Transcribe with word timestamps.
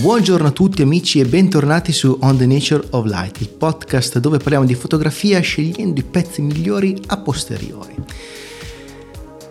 Buongiorno 0.00 0.46
a 0.46 0.52
tutti 0.52 0.80
amici 0.80 1.18
e 1.18 1.24
bentornati 1.24 1.90
su 1.90 2.16
On 2.20 2.36
the 2.38 2.46
Nature 2.46 2.86
of 2.90 3.06
Light, 3.06 3.40
il 3.40 3.48
podcast 3.48 4.20
dove 4.20 4.38
parliamo 4.38 4.64
di 4.64 4.76
fotografia 4.76 5.40
scegliendo 5.40 5.98
i 5.98 6.04
pezzi 6.04 6.40
migliori 6.40 6.96
a 7.06 7.16
posteriori. 7.16 7.96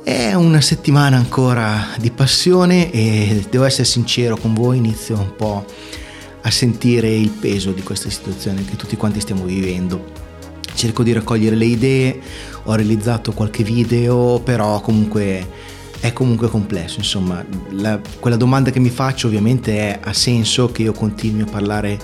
È 0.02 0.34
una 0.36 0.62
settimana 0.62 1.18
ancora 1.18 1.88
di 2.00 2.12
passione 2.12 2.90
e 2.94 3.46
devo 3.50 3.66
essere 3.66 3.84
sincero 3.84 4.38
con 4.38 4.54
voi, 4.54 4.78
inizio 4.78 5.20
un 5.20 5.36
po' 5.36 5.66
a 6.40 6.50
sentire 6.50 7.14
il 7.14 7.32
peso 7.32 7.74
di 7.74 7.84
questa 7.84 8.10
situazione 8.10 8.64
che 8.64 8.78
tutti 8.78 8.96
quanti 8.96 9.20
stiamo 9.20 9.44
vivendo. 9.44 10.02
Cerco 10.74 11.04
di 11.04 11.12
raccogliere 11.12 11.58
le 11.58 11.66
idee, 11.66 12.22
ho 12.64 12.74
realizzato 12.74 13.34
qualche 13.34 13.66
video, 13.66 14.40
però 14.42 14.80
comunque 14.80 15.76
è 16.00 16.14
comunque 16.14 16.48
complesso, 16.50 17.00
insomma, 17.00 17.44
la, 17.72 18.00
quella 18.20 18.38
domanda 18.38 18.70
che 18.70 18.80
mi 18.80 18.90
faccio 18.90 19.28
ovviamente 19.28 19.78
è 19.78 20.00
ha 20.02 20.14
senso 20.14 20.72
che 20.72 20.84
io 20.84 20.94
continui 20.94 21.42
a 21.42 21.46
parlare 21.46 22.00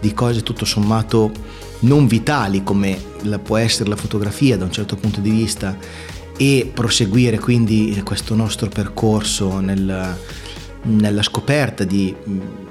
di 0.00 0.12
cose 0.12 0.42
tutto 0.42 0.64
sommato 0.64 1.32
non 1.80 2.06
vitali 2.06 2.62
come 2.62 2.98
la, 3.22 3.38
può 3.38 3.56
essere 3.56 3.88
la 3.88 3.96
fotografia 3.96 4.56
da 4.56 4.64
un 4.64 4.72
certo 4.72 4.96
punto 4.96 5.20
di 5.20 5.30
vista 5.30 5.76
e 6.36 6.70
proseguire 6.72 7.38
quindi 7.38 8.00
questo 8.04 8.34
nostro 8.34 8.68
percorso 8.68 9.58
nel, 9.60 10.16
nella 10.82 11.22
scoperta 11.22 11.84
di 11.84 12.14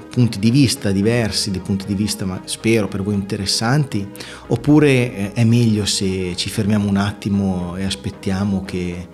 punti 0.08 0.38
di 0.38 0.50
vista 0.50 0.90
diversi, 0.90 1.50
di 1.50 1.60
punti 1.60 1.86
di 1.86 1.94
vista 1.94 2.24
ma 2.24 2.40
spero 2.44 2.88
per 2.88 3.02
voi 3.02 3.14
interessanti, 3.14 4.08
oppure 4.48 4.88
eh, 5.14 5.32
è 5.32 5.44
meglio 5.44 5.84
se 5.84 6.34
ci 6.34 6.48
fermiamo 6.48 6.88
un 6.88 6.96
attimo 6.96 7.76
e 7.76 7.84
aspettiamo 7.84 8.64
che 8.64 9.08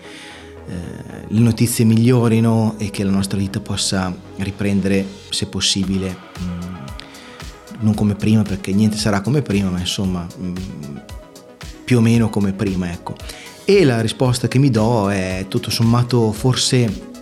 eh, 0.67 1.27
le 1.29 1.41
notizie 1.41 1.85
migliorino 1.85 2.77
e 2.79 2.91
che 2.91 3.05
la 3.05 3.11
nostra 3.11 3.39
vita 3.39 3.61
possa 3.61 4.15
riprendere, 4.37 5.07
se 5.29 5.47
possibile, 5.47 6.17
mm, 6.43 6.75
non 7.81 7.95
come 7.95 8.15
prima 8.15 8.43
perché 8.43 8.73
niente 8.73 8.97
sarà 8.97 9.21
come 9.21 9.43
prima, 9.43 9.71
ma 9.71 9.79
insomma 9.79 10.27
mm, 10.39 10.55
più 11.85 11.99
o 11.99 12.01
meno 12.01 12.31
come 12.31 12.53
prima, 12.53 12.91
ecco. 12.91 13.15
E 13.65 13.85
la 13.85 14.01
risposta 14.01 14.49
che 14.49 14.59
mi 14.59 14.71
do 14.71 15.11
è 15.11 15.47
tutto 15.49 15.71
sommato 15.71 16.33
forse 16.33 17.13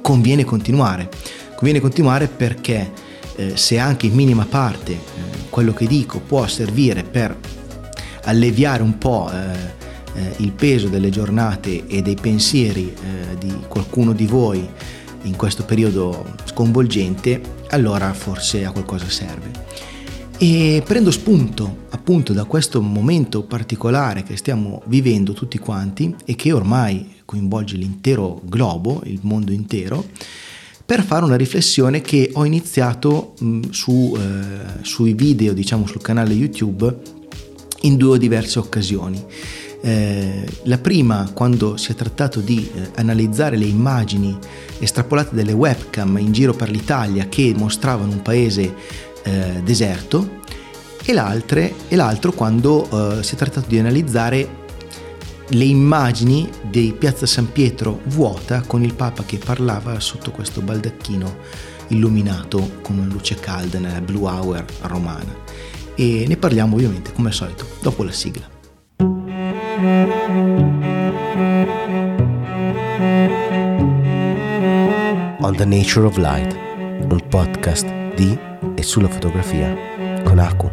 conviene 0.00 0.44
continuare. 0.44 1.08
Conviene 1.54 1.80
continuare 1.80 2.28
perché 2.28 2.92
eh, 3.36 3.56
se 3.56 3.78
anche 3.78 4.06
in 4.06 4.14
minima 4.14 4.46
parte 4.48 4.92
eh, 4.92 4.98
quello 5.50 5.72
che 5.72 5.86
dico 5.86 6.20
può 6.20 6.46
servire 6.46 7.02
per 7.02 7.36
alleviare 8.24 8.82
un 8.82 8.98
po' 8.98 9.30
eh, 9.32 9.86
eh, 10.14 10.34
il 10.38 10.52
peso 10.52 10.88
delle 10.88 11.10
giornate 11.10 11.86
e 11.86 12.02
dei 12.02 12.16
pensieri 12.20 12.92
eh, 12.92 13.38
di 13.38 13.52
qualcuno 13.68 14.12
di 14.12 14.26
voi 14.26 14.66
in 15.22 15.36
questo 15.36 15.64
periodo 15.64 16.24
sconvolgente, 16.44 17.40
allora 17.70 18.12
forse 18.12 18.64
a 18.64 18.70
qualcosa 18.70 19.08
serve. 19.08 19.50
E 20.38 20.82
prendo 20.86 21.10
spunto 21.10 21.86
appunto 21.90 22.32
da 22.32 22.44
questo 22.44 22.80
momento 22.80 23.42
particolare 23.42 24.22
che 24.22 24.36
stiamo 24.36 24.82
vivendo 24.86 25.32
tutti 25.32 25.58
quanti 25.58 26.14
e 26.24 26.36
che 26.36 26.52
ormai 26.52 27.16
coinvolge 27.24 27.76
l'intero 27.76 28.40
globo, 28.44 29.02
il 29.04 29.18
mondo 29.22 29.52
intero, 29.52 30.06
per 30.86 31.02
fare 31.02 31.26
una 31.26 31.36
riflessione 31.36 32.00
che 32.00 32.30
ho 32.32 32.46
iniziato 32.46 33.34
mh, 33.38 33.68
su, 33.68 34.16
eh, 34.16 34.82
sui 34.84 35.12
video, 35.12 35.52
diciamo 35.52 35.86
sul 35.86 36.00
canale 36.00 36.32
YouTube, 36.32 36.96
in 37.82 37.96
due 37.96 38.18
diverse 38.18 38.58
occasioni. 38.58 39.22
Eh, 39.80 40.44
la 40.64 40.78
prima 40.78 41.30
quando 41.32 41.76
si 41.76 41.92
è 41.92 41.94
trattato 41.94 42.40
di 42.40 42.68
eh, 42.74 42.90
analizzare 42.96 43.56
le 43.56 43.64
immagini 43.64 44.36
estrapolate 44.80 45.36
dalle 45.36 45.52
webcam 45.52 46.18
in 46.18 46.32
giro 46.32 46.52
per 46.52 46.68
l'Italia 46.68 47.28
che 47.28 47.54
mostravano 47.56 48.10
un 48.10 48.22
paese 48.22 48.74
eh, 49.22 49.60
deserto 49.62 50.36
e, 51.04 51.74
e, 51.88 51.96
l'altro 51.96 52.32
quando 52.32 53.18
eh, 53.18 53.22
si 53.22 53.34
è 53.34 53.38
trattato 53.38 53.68
di 53.68 53.78
analizzare 53.78 54.66
le 55.50 55.64
immagini 55.64 56.50
di 56.68 56.94
Piazza 56.98 57.24
San 57.24 57.50
Pietro 57.50 58.00
vuota 58.06 58.62
con 58.66 58.82
il 58.82 58.94
Papa 58.94 59.22
che 59.24 59.38
parlava 59.38 59.98
sotto 60.00 60.30
questo 60.30 60.60
baldacchino 60.60 61.36
illuminato 61.88 62.80
con 62.82 62.98
una 62.98 63.10
luce 63.10 63.36
calda 63.36 63.78
nella 63.78 64.02
Blue 64.02 64.28
Hour 64.28 64.64
romana. 64.82 65.34
E 65.94 66.24
ne 66.28 66.36
parliamo 66.36 66.74
ovviamente 66.74 67.12
come 67.12 67.28
al 67.28 67.34
solito 67.34 67.66
dopo 67.80 68.02
la 68.04 68.12
sigla. 68.12 68.57
On 69.80 69.86
the 75.54 75.64
Nature 75.64 76.04
of 76.04 76.16
Light, 76.16 76.52
un 77.08 77.22
podcast 77.28 77.86
di 78.16 78.36
e 78.74 78.82
sulla 78.82 79.06
fotografia 79.08 79.76
con 80.24 80.40
Aku. 80.40 80.68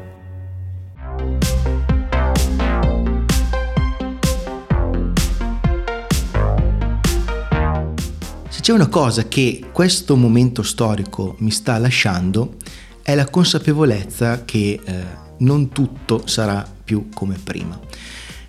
Se 8.50 8.62
c'è 8.62 8.74
una 8.74 8.88
cosa 8.88 9.28
che 9.28 9.66
questo 9.72 10.16
momento 10.16 10.64
storico 10.64 11.36
mi 11.42 11.52
sta 11.52 11.78
lasciando 11.78 12.56
è 13.04 13.14
la 13.14 13.30
consapevolezza 13.30 14.46
che 14.46 14.82
eh, 14.84 15.04
non 15.38 15.70
tutto 15.70 16.26
sarà 16.26 16.68
più 16.84 17.10
come 17.14 17.38
prima. 17.38 17.80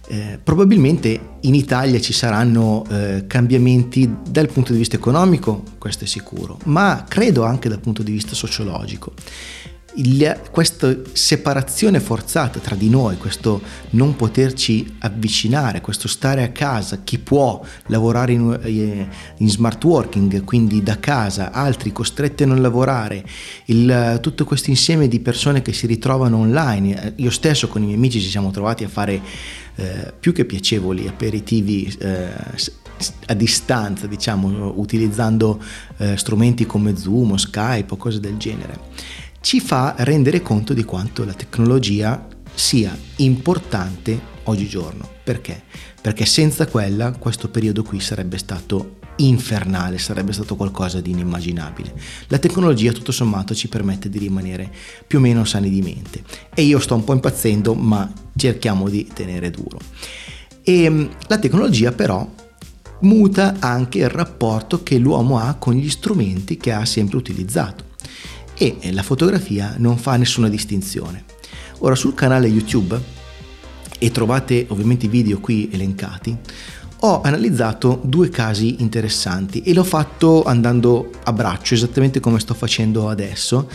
Eh, 0.08 0.38
probabilmente 0.42 1.18
in 1.40 1.54
Italia 1.54 2.00
ci 2.00 2.12
saranno 2.12 2.84
eh, 2.88 3.24
cambiamenti 3.26 4.08
dal 4.28 4.48
punto 4.48 4.72
di 4.72 4.78
vista 4.78 4.96
economico, 4.96 5.64
questo 5.78 6.04
è 6.04 6.06
sicuro, 6.06 6.58
ma 6.64 7.04
credo 7.08 7.44
anche 7.44 7.68
dal 7.68 7.80
punto 7.80 8.02
di 8.02 8.12
vista 8.12 8.34
sociologico 8.34 9.12
il, 9.96 10.40
questa 10.50 10.94
separazione 11.12 12.00
forzata 12.00 12.58
tra 12.58 12.74
di 12.74 12.88
noi, 12.88 13.16
questo 13.16 13.60
non 13.90 14.16
poterci 14.16 14.96
avvicinare, 14.98 15.80
questo 15.80 16.08
stare 16.08 16.42
a 16.42 16.50
casa, 16.50 17.00
chi 17.04 17.18
può 17.18 17.62
lavorare 17.86 18.32
in, 18.32 18.58
eh, 18.62 19.08
in 19.36 19.48
smart 19.48 19.82
working, 19.84 20.44
quindi 20.44 20.82
da 20.82 20.98
casa, 20.98 21.52
altri 21.52 21.92
costretti 21.92 22.42
a 22.42 22.46
non 22.46 22.60
lavorare, 22.60 23.24
il, 23.66 24.18
tutto 24.20 24.44
questo 24.44 24.70
insieme 24.70 25.08
di 25.08 25.20
persone 25.20 25.62
che 25.62 25.72
si 25.72 25.86
ritrovano 25.86 26.38
online, 26.38 27.14
io 27.16 27.30
stesso 27.30 27.68
con 27.68 27.82
i 27.82 27.86
miei 27.86 27.96
amici 27.96 28.20
ci 28.20 28.28
siamo 28.28 28.50
trovati 28.50 28.84
a 28.84 28.88
fare 28.88 29.20
eh, 29.76 30.12
più 30.18 30.32
che 30.32 30.44
piacevoli 30.44 31.06
aperitivi 31.06 31.94
eh, 31.98 32.28
a 33.26 33.34
distanza, 33.34 34.06
diciamo, 34.06 34.72
utilizzando 34.76 35.62
eh, 35.98 36.16
strumenti 36.16 36.64
come 36.64 36.96
Zoom 36.96 37.32
o 37.32 37.36
Skype 37.36 37.92
o 37.92 37.96
cose 37.96 38.20
del 38.20 38.36
genere 38.36 39.24
ci 39.46 39.60
fa 39.60 39.94
rendere 39.98 40.42
conto 40.42 40.74
di 40.74 40.82
quanto 40.82 41.24
la 41.24 41.32
tecnologia 41.32 42.26
sia 42.52 42.98
importante 43.18 44.20
oggigiorno. 44.42 45.08
Perché? 45.22 45.62
Perché 46.00 46.26
senza 46.26 46.66
quella 46.66 47.12
questo 47.12 47.48
periodo 47.48 47.84
qui 47.84 48.00
sarebbe 48.00 48.38
stato 48.38 48.96
infernale, 49.18 49.98
sarebbe 49.98 50.32
stato 50.32 50.56
qualcosa 50.56 51.00
di 51.00 51.12
inimmaginabile. 51.12 51.94
La 52.26 52.38
tecnologia 52.38 52.90
tutto 52.90 53.12
sommato 53.12 53.54
ci 53.54 53.68
permette 53.68 54.08
di 54.08 54.18
rimanere 54.18 54.68
più 55.06 55.18
o 55.18 55.20
meno 55.20 55.44
sani 55.44 55.70
di 55.70 55.80
mente 55.80 56.24
e 56.52 56.62
io 56.62 56.80
sto 56.80 56.96
un 56.96 57.04
po' 57.04 57.12
impazzendo 57.12 57.72
ma 57.74 58.12
cerchiamo 58.34 58.88
di 58.88 59.08
tenere 59.14 59.50
duro. 59.50 59.78
E 60.64 60.82
ehm, 60.82 61.08
la 61.28 61.38
tecnologia 61.38 61.92
però 61.92 62.28
muta 63.02 63.54
anche 63.60 63.98
il 63.98 64.08
rapporto 64.08 64.82
che 64.82 64.98
l'uomo 64.98 65.38
ha 65.38 65.54
con 65.54 65.74
gli 65.74 65.88
strumenti 65.88 66.56
che 66.56 66.72
ha 66.72 66.84
sempre 66.84 67.16
utilizzato 67.16 67.85
e 68.56 68.92
la 68.92 69.02
fotografia 69.02 69.74
non 69.78 69.98
fa 69.98 70.16
nessuna 70.16 70.48
distinzione. 70.48 71.24
Ora 71.78 71.94
sul 71.94 72.14
canale 72.14 72.46
YouTube, 72.46 72.98
e 73.98 74.10
trovate 74.10 74.66
ovviamente 74.68 75.06
i 75.06 75.08
video 75.08 75.40
qui 75.40 75.68
elencati, 75.72 76.36
ho 77.00 77.20
analizzato 77.20 78.00
due 78.02 78.30
casi 78.30 78.80
interessanti 78.80 79.62
e 79.62 79.74
l'ho 79.74 79.84
fatto 79.84 80.44
andando 80.44 81.10
a 81.24 81.32
braccio, 81.32 81.74
esattamente 81.74 82.20
come 82.20 82.40
sto 82.40 82.54
facendo 82.54 83.08
adesso, 83.08 83.68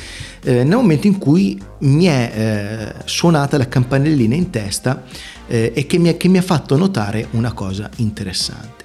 eh, 0.44 0.63
nel 0.63 0.75
momento 0.75 1.07
in 1.07 1.17
cui 1.17 1.61
mi 1.79 2.06
è 2.06 2.31
eh, 2.33 3.01
suonata 3.06 3.57
la 3.57 3.67
campanellina 3.67 4.35
in 4.35 4.50
testa 4.50 5.03
eh, 5.47 5.71
e 5.73 5.85
che 5.85 5.97
mi, 6.00 6.17
che 6.17 6.27
mi 6.27 6.39
ha 6.39 6.44
fatto 6.44 6.75
notare 6.75 7.27
una 7.31 7.53
cosa 7.53 7.89
interessante. 7.97 8.81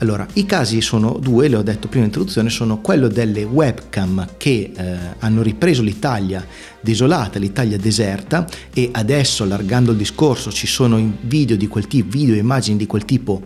Allora, 0.00 0.26
i 0.34 0.46
casi 0.46 0.80
sono 0.80 1.18
due, 1.20 1.48
le 1.48 1.56
ho 1.56 1.62
detto 1.62 1.86
prima 1.88 2.04
in 2.04 2.10
introduzione, 2.10 2.48
sono 2.48 2.80
quello 2.80 3.06
delle 3.06 3.44
webcam 3.44 4.28
che 4.38 4.72
eh, 4.74 4.96
hanno 5.18 5.42
ripreso 5.42 5.82
l'Italia 5.82 6.46
desolata, 6.80 7.38
l'Italia 7.38 7.76
deserta 7.76 8.46
e 8.72 8.88
adesso 8.92 9.42
allargando 9.42 9.90
il 9.90 9.98
discorso 9.98 10.50
ci 10.50 10.66
sono 10.66 10.98
video 11.20 11.54
di 11.54 11.66
quel 11.66 11.86
tipo, 11.86 12.08
video 12.16 12.34
e 12.34 12.38
immagini 12.38 12.78
di 12.78 12.86
quel 12.86 13.04
tipo 13.04 13.42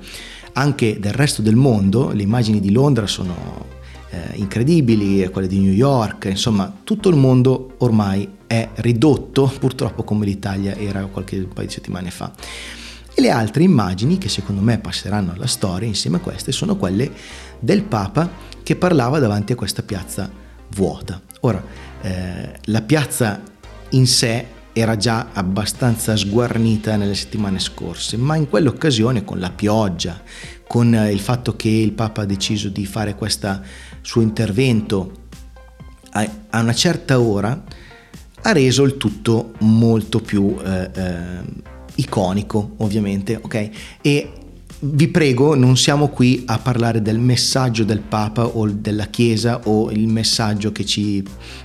anche 0.53 1.01
del 1.01 1.13
resto 1.13 1.43
del 1.43 1.57
mondo, 1.57 2.13
le 2.13 2.23
immagini 2.23 2.61
di 2.61 2.71
Londra 2.71 3.09
sono 3.09 3.67
eh, 4.11 4.37
incredibili, 4.37 5.29
quelle 5.31 5.49
di 5.49 5.59
New 5.59 5.73
York, 5.73 6.27
insomma 6.27 6.73
tutto 6.85 7.09
il 7.09 7.17
mondo 7.17 7.75
ormai 7.79 8.29
è 8.47 8.69
ridotto 8.77 9.53
purtroppo 9.59 10.05
come 10.05 10.25
l'Italia 10.25 10.77
era 10.77 11.05
qualche 11.07 11.49
paio 11.53 11.67
di 11.67 11.73
settimane 11.73 12.13
fa. 12.13 12.31
E 13.17 13.21
le 13.21 13.31
altre 13.31 13.63
immagini 13.63 14.19
che 14.19 14.29
secondo 14.29 14.61
me 14.61 14.79
passeranno 14.79 15.33
alla 15.33 15.47
storia 15.47 15.87
insieme 15.87 16.17
a 16.17 16.21
queste 16.21 16.51
sono 16.51 16.77
quelle 16.77 17.13
del 17.61 17.85
Papa 17.85 18.29
che 18.63 18.75
parlava 18.75 19.21
davanti 19.21 19.53
a 19.53 19.57
questa 19.57 19.83
piazza 19.83 20.29
vuota. 20.71 21.21
Ora, 21.41 21.63
eh, 22.03 22.59
la 22.65 22.83
piazza 22.83 23.41
in 23.91 24.07
sé 24.09 24.47
era 24.73 24.97
già 24.97 25.29
abbastanza 25.33 26.17
sguarnita 26.17 26.97
nelle 26.97 27.15
settimane 27.15 27.61
scorse, 27.61 28.17
ma 28.17 28.35
in 28.35 28.49
quell'occasione 28.49 29.23
con 29.23 29.39
la 29.39 29.51
pioggia, 29.51 30.21
con 30.67 30.93
il 30.93 31.21
fatto 31.21 31.55
che 31.55 31.69
il 31.69 31.93
Papa 31.93 32.23
ha 32.23 32.27
deciso 32.27 32.69
di 32.69 32.85
fare 32.85 33.15
questo 33.15 33.61
suo 34.01 34.23
intervento 34.23 35.23
a 36.11 36.61
una 36.61 36.75
certa 36.75 37.21
ora, 37.21 37.63
ha 38.43 38.53
reso 38.53 38.83
il 38.83 38.97
tutto 38.97 39.53
molto 39.61 40.21
più 40.21 40.57
eh, 40.65 40.91
eh, 40.93 41.73
iconico, 41.97 42.75
ovviamente, 42.79 43.39
ok? 43.41 43.71
E 44.01 44.33
vi 44.87 45.09
prego, 45.09 45.55
non 45.55 45.77
siamo 45.77 46.09
qui 46.09 46.43
a 46.47 46.59
parlare 46.59 47.01
del 47.01 47.19
messaggio 47.19 47.85
del 47.85 48.01
Papa 48.01 48.45
o 48.45 48.69
della 48.69 49.07
Chiesa 49.07 49.61
o 49.65 49.91
il 49.91 50.09
messaggio 50.09 50.73
che 50.73 50.85
ci 50.85 51.23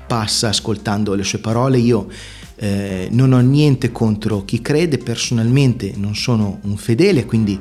passa 0.07 0.49
ascoltando 0.49 1.13
le 1.15 1.23
sue 1.23 1.39
parole. 1.39 1.79
Io 1.79 2.07
eh, 2.55 3.09
non 3.11 3.33
ho 3.33 3.39
niente 3.39 3.91
contro 3.91 4.45
chi 4.45 4.61
crede, 4.61 4.97
personalmente 4.99 5.93
non 5.97 6.15
sono 6.15 6.59
un 6.63 6.77
fedele, 6.77 7.25
quindi 7.25 7.59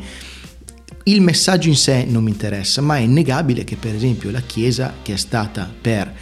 il 1.05 1.23
messaggio 1.23 1.69
in 1.69 1.77
sé 1.77 2.05
non 2.09 2.23
mi 2.23 2.31
interessa, 2.31 2.81
ma 2.81 2.97
è 2.97 3.01
innegabile 3.01 3.65
che 3.65 3.77
per 3.77 3.95
esempio 3.95 4.31
la 4.31 4.43
Chiesa, 4.43 4.95
che 5.03 5.15
è 5.15 5.17
stata 5.17 5.69
per 5.81 6.15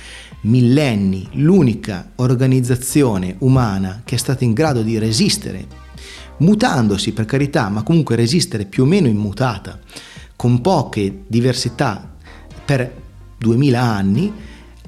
millenni 0.42 1.26
l'unica 1.32 2.12
organizzazione 2.16 3.34
umana 3.38 4.02
che 4.04 4.14
è 4.14 4.18
stata 4.18 4.44
in 4.44 4.52
grado 4.52 4.82
di 4.82 4.96
resistere, 4.96 5.66
mutandosi 6.38 7.12
per 7.12 7.24
carità, 7.24 7.68
ma 7.68 7.82
comunque 7.82 8.16
resistere 8.16 8.64
più 8.64 8.84
o 8.84 8.86
meno 8.86 9.08
immutata, 9.08 9.78
con 10.34 10.60
poche 10.60 11.22
diversità 11.26 12.14
per 12.64 12.92
duemila 13.38 13.82
anni, 13.82 14.32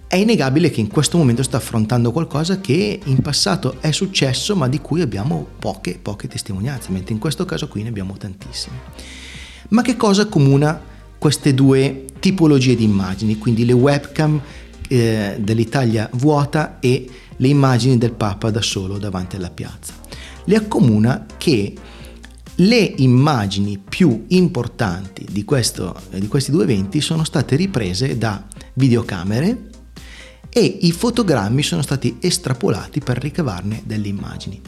è 0.08 0.16
innegabile 0.16 0.70
che 0.70 0.80
in 0.80 0.88
questo 0.88 1.18
momento 1.18 1.42
sta 1.42 1.58
affrontando 1.58 2.12
qualcosa 2.12 2.60
che 2.60 2.98
in 3.04 3.20
passato 3.20 3.76
è 3.80 3.90
successo 3.90 4.56
ma 4.56 4.66
di 4.66 4.80
cui 4.80 5.02
abbiamo 5.02 5.46
poche, 5.58 5.98
poche 6.00 6.28
testimonianze, 6.28 6.90
mentre 6.92 7.12
in 7.12 7.20
questo 7.20 7.44
caso 7.44 7.68
qui 7.68 7.82
ne 7.82 7.90
abbiamo 7.90 8.16
tantissime. 8.16 8.76
Ma 9.68 9.82
che 9.82 9.96
cosa 9.96 10.22
accomuna 10.22 10.80
queste 11.18 11.52
due 11.52 12.06
tipologie 12.20 12.74
di 12.74 12.84
immagini, 12.84 13.36
quindi 13.36 13.66
le 13.66 13.74
webcam 13.74 14.40
eh, 14.88 15.36
dell'Italia 15.38 16.08
vuota 16.14 16.78
e 16.80 17.06
le 17.36 17.48
immagini 17.48 17.98
del 17.98 18.12
Papa 18.12 18.50
da 18.50 18.62
solo 18.62 18.96
davanti 18.96 19.36
alla 19.36 19.50
piazza? 19.50 20.07
Le 20.48 20.56
accomuna 20.56 21.26
che 21.36 21.74
le 22.54 22.94
immagini 22.96 23.76
più 23.76 24.24
importanti 24.28 25.26
di, 25.30 25.44
questo, 25.44 25.94
di 26.10 26.26
questi 26.26 26.50
due 26.50 26.62
eventi 26.62 27.02
sono 27.02 27.22
state 27.22 27.54
riprese 27.54 28.16
da 28.16 28.46
videocamere 28.72 29.68
e 30.48 30.78
i 30.80 30.90
fotogrammi 30.90 31.62
sono 31.62 31.82
stati 31.82 32.16
estrapolati 32.18 33.00
per 33.00 33.18
ricavarne 33.18 33.82
delle 33.84 34.08
immagini. 34.08 34.58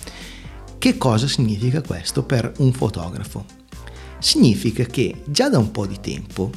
Che 0.77 0.99
cosa 0.99 1.27
significa 1.27 1.81
questo 1.81 2.25
per 2.25 2.53
un 2.59 2.75
fotografo? 2.75 3.47
Significa 4.19 4.85
che 4.85 5.23
già 5.29 5.49
da 5.49 5.57
un 5.57 5.71
po' 5.71 5.87
di 5.87 5.99
tempo 5.99 6.51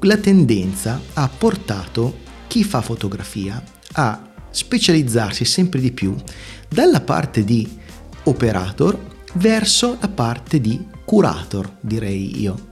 la 0.00 0.16
tendenza 0.16 0.98
ha 1.12 1.28
portato 1.28 2.20
chi 2.46 2.64
fa 2.64 2.80
fotografia 2.80 3.62
a 3.92 4.32
specializzarsi 4.50 5.44
sempre 5.44 5.80
di 5.80 5.92
più 5.92 6.16
dalla 6.66 7.02
parte 7.02 7.44
di 7.44 7.76
operator 8.28 8.98
verso 9.34 9.96
la 10.00 10.08
parte 10.08 10.60
di 10.60 10.86
curator, 11.04 11.78
direi 11.80 12.40
io. 12.40 12.68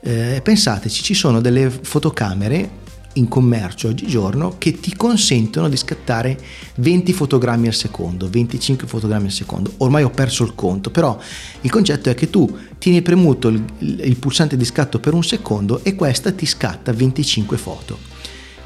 Eh, 0.00 0.40
pensateci, 0.42 1.02
ci 1.02 1.14
sono 1.14 1.40
delle 1.40 1.70
fotocamere 1.70 2.84
in 3.16 3.28
commercio 3.28 3.88
oggigiorno 3.88 4.56
che 4.58 4.78
ti 4.78 4.94
consentono 4.94 5.68
di 5.68 5.76
scattare 5.76 6.38
20 6.76 7.12
fotogrammi 7.12 7.66
al 7.66 7.74
secondo, 7.74 8.28
25 8.28 8.86
fotogrammi 8.86 9.26
al 9.26 9.32
secondo. 9.32 9.72
Ormai 9.78 10.02
ho 10.02 10.10
perso 10.10 10.44
il 10.44 10.54
conto, 10.54 10.90
però 10.90 11.18
il 11.62 11.70
concetto 11.70 12.10
è 12.10 12.14
che 12.14 12.30
tu 12.30 12.56
tieni 12.78 13.02
premuto 13.02 13.48
il, 13.48 13.62
il 13.78 14.16
pulsante 14.16 14.56
di 14.56 14.64
scatto 14.64 15.00
per 15.00 15.14
un 15.14 15.24
secondo 15.24 15.82
e 15.82 15.94
questa 15.94 16.32
ti 16.32 16.46
scatta 16.46 16.92
25 16.92 17.56
foto. 17.56 17.98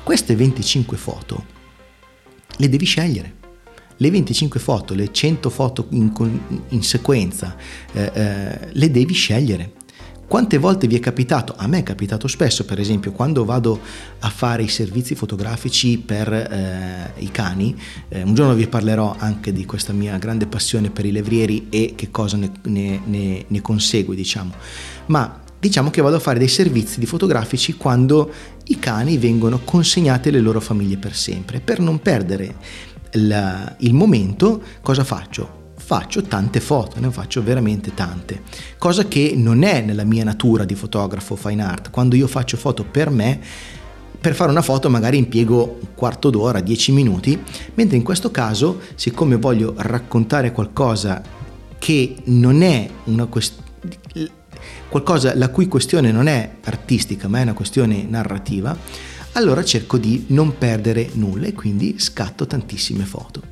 Queste 0.02 0.34
25 0.34 0.96
foto 0.96 1.44
le 2.56 2.69
devi 2.69 2.84
scegliere. 2.84 3.39
Le 4.00 4.11
25 4.11 4.58
foto, 4.61 4.94
le 4.94 5.12
100 5.12 5.50
foto 5.50 5.87
in, 5.91 6.11
in 6.69 6.82
sequenza, 6.82 7.55
eh, 7.93 8.11
eh, 8.14 8.69
le 8.73 8.91
devi 8.91 9.12
scegliere 9.12 9.73
quante 10.31 10.58
volte 10.58 10.87
vi 10.87 10.94
è 10.94 11.00
capitato? 11.00 11.55
A 11.56 11.67
me 11.67 11.79
è 11.79 11.82
capitato 11.82 12.29
spesso, 12.29 12.64
per 12.64 12.79
esempio, 12.79 13.11
quando 13.11 13.44
vado 13.44 13.81
a 14.20 14.31
fare 14.31 14.62
i 14.62 14.69
servizi 14.69 15.17
fotografici 15.17 15.99
per 15.99 16.32
eh, 16.32 17.14
i 17.19 17.32
cani, 17.32 17.76
eh, 18.08 18.23
un 18.23 18.32
giorno 18.32 18.55
vi 18.55 18.69
parlerò 18.69 19.17
anche 19.19 19.52
di 19.52 19.64
questa 19.64 19.93
mia 19.93 20.17
grande 20.19 20.47
passione 20.47 20.91
per 20.91 21.05
i 21.05 21.11
levrieri 21.11 21.67
e 21.69 21.94
che 21.97 22.12
cosa 22.12 22.37
ne, 22.37 22.52
ne, 22.62 23.00
ne, 23.06 23.44
ne 23.44 23.61
consegue, 23.61 24.14
diciamo. 24.14 24.52
Ma 25.06 25.41
diciamo 25.58 25.91
che 25.91 26.00
vado 26.00 26.14
a 26.14 26.20
fare 26.20 26.38
dei 26.38 26.47
servizi 26.47 27.00
di 27.00 27.06
fotografici 27.06 27.75
quando 27.75 28.32
i 28.67 28.79
cani 28.79 29.19
vengono 29.19 29.58
consegnati 29.64 30.29
alle 30.29 30.38
loro 30.38 30.61
famiglie 30.61 30.97
per 30.97 31.17
sempre. 31.17 31.58
Per 31.58 31.81
non 31.81 31.99
perdere 31.99 32.55
il, 33.12 33.77
il 33.79 33.95
momento, 33.95 34.62
cosa 34.83 35.05
faccio? 35.05 35.59
faccio 35.91 36.23
tante 36.23 36.61
foto, 36.61 37.01
ne 37.01 37.11
faccio 37.11 37.43
veramente 37.43 37.93
tante, 37.95 38.43
cosa 38.79 39.07
che 39.09 39.33
non 39.35 39.65
è 39.65 39.81
nella 39.81 40.05
mia 40.05 40.23
natura 40.23 40.65
di 40.65 40.77
fotografo 40.77 41.35
fine 41.35 41.65
art. 41.65 41.91
Quando 41.91 42.15
io 42.15 42.29
faccio 42.29 42.57
foto 42.57 42.85
per 42.85 43.11
me, 43.11 43.41
per 44.21 44.35
fare 44.37 44.53
una 44.53 44.62
foto 44.62 44.89
magari 44.89 45.17
impiego 45.17 45.79
un 45.81 45.89
quarto 45.97 46.31
d'ora, 46.31 46.61
dieci 46.61 46.93
minuti, 46.93 47.43
mentre 47.75 47.97
in 47.97 48.05
questo 48.05 48.31
caso, 48.31 48.79
siccome 48.95 49.35
voglio 49.35 49.75
raccontare 49.79 50.53
qualcosa 50.53 51.23
che 51.79 52.17
non 52.27 52.62
è 52.62 52.89
una 53.05 53.27
questione 53.27 53.69
qualcosa 54.89 55.35
la 55.37 55.49
cui 55.49 55.69
questione 55.69 56.12
non 56.12 56.27
è 56.27 56.57
artistica 56.65 57.29
ma 57.29 57.39
è 57.39 57.43
una 57.43 57.53
questione 57.55 58.05
narrativa, 58.09 58.77
allora 59.40 59.64
cerco 59.64 59.98
di 59.98 60.26
non 60.28 60.56
perdere 60.56 61.10
nulla 61.14 61.46
e 61.46 61.52
quindi 61.52 61.98
scatto 61.98 62.46
tantissime 62.46 63.04
foto 63.04 63.50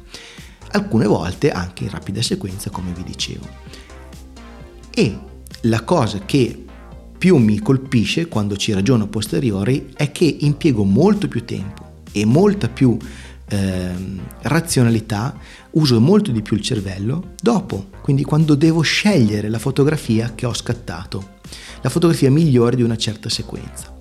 alcune 0.73 1.07
volte 1.07 1.51
anche 1.51 1.85
in 1.85 1.91
rapida 1.91 2.23
sequenza 2.23 2.71
come 2.71 2.93
vi 2.93 3.05
dicevo. 3.05 3.47
E 4.91 5.19
la 5.63 5.83
cosa 5.83 6.21
che 6.21 6.65
più 7.17 7.37
mi 7.37 7.59
colpisce 7.61 8.27
quando 8.27 8.57
ci 8.57 8.73
ragiono 8.73 9.05
a 9.05 9.09
posteriori 9.09 9.91
è 9.97 10.13
che 10.13 10.37
impiego 10.41 10.85
molto 10.85 11.29
più 11.29 11.45
tempo 11.45 12.03
e 12.13 12.25
molta 12.25 12.69
più 12.69 12.97
eh, 13.51 13.91
razionalità, 14.43 15.37
uso 15.73 16.01
molto 16.01 16.31
di 16.31 16.43
più 16.43 16.57
il 16.57 16.63
cervello 16.63 17.35
dopo, 17.41 17.91
quindi 18.03 18.25
quando 18.25 18.55
devo 18.55 18.83
scegliere 18.83 19.49
la 19.49 19.59
fotografia 19.59 20.33
che 20.35 20.47
ho 20.47 20.55
scattato, 20.55 21.37
la 21.81 21.89
fotografia 21.89 22.31
migliore 22.31 22.77
di 22.77 22.83
una 22.83 22.97
certa 22.97 23.29
sequenza. 23.29 23.98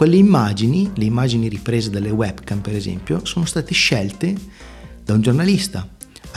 Quelle 0.00 0.16
immagini, 0.16 0.90
le 0.94 1.04
immagini 1.04 1.46
riprese 1.46 1.90
dalle 1.90 2.08
webcam 2.08 2.60
per 2.60 2.74
esempio, 2.74 3.22
sono 3.26 3.44
state 3.44 3.74
scelte 3.74 4.34
da 5.04 5.12
un 5.12 5.20
giornalista, 5.20 5.86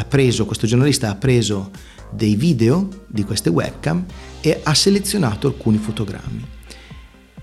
preso, 0.05 0.45
questo 0.45 0.67
giornalista 0.67 1.09
ha 1.09 1.15
preso 1.15 1.71
dei 2.11 2.35
video 2.35 3.05
di 3.07 3.23
queste 3.23 3.49
webcam 3.49 4.03
e 4.41 4.59
ha 4.61 4.73
selezionato 4.73 5.47
alcuni 5.47 5.77
fotogrammi. 5.77 6.45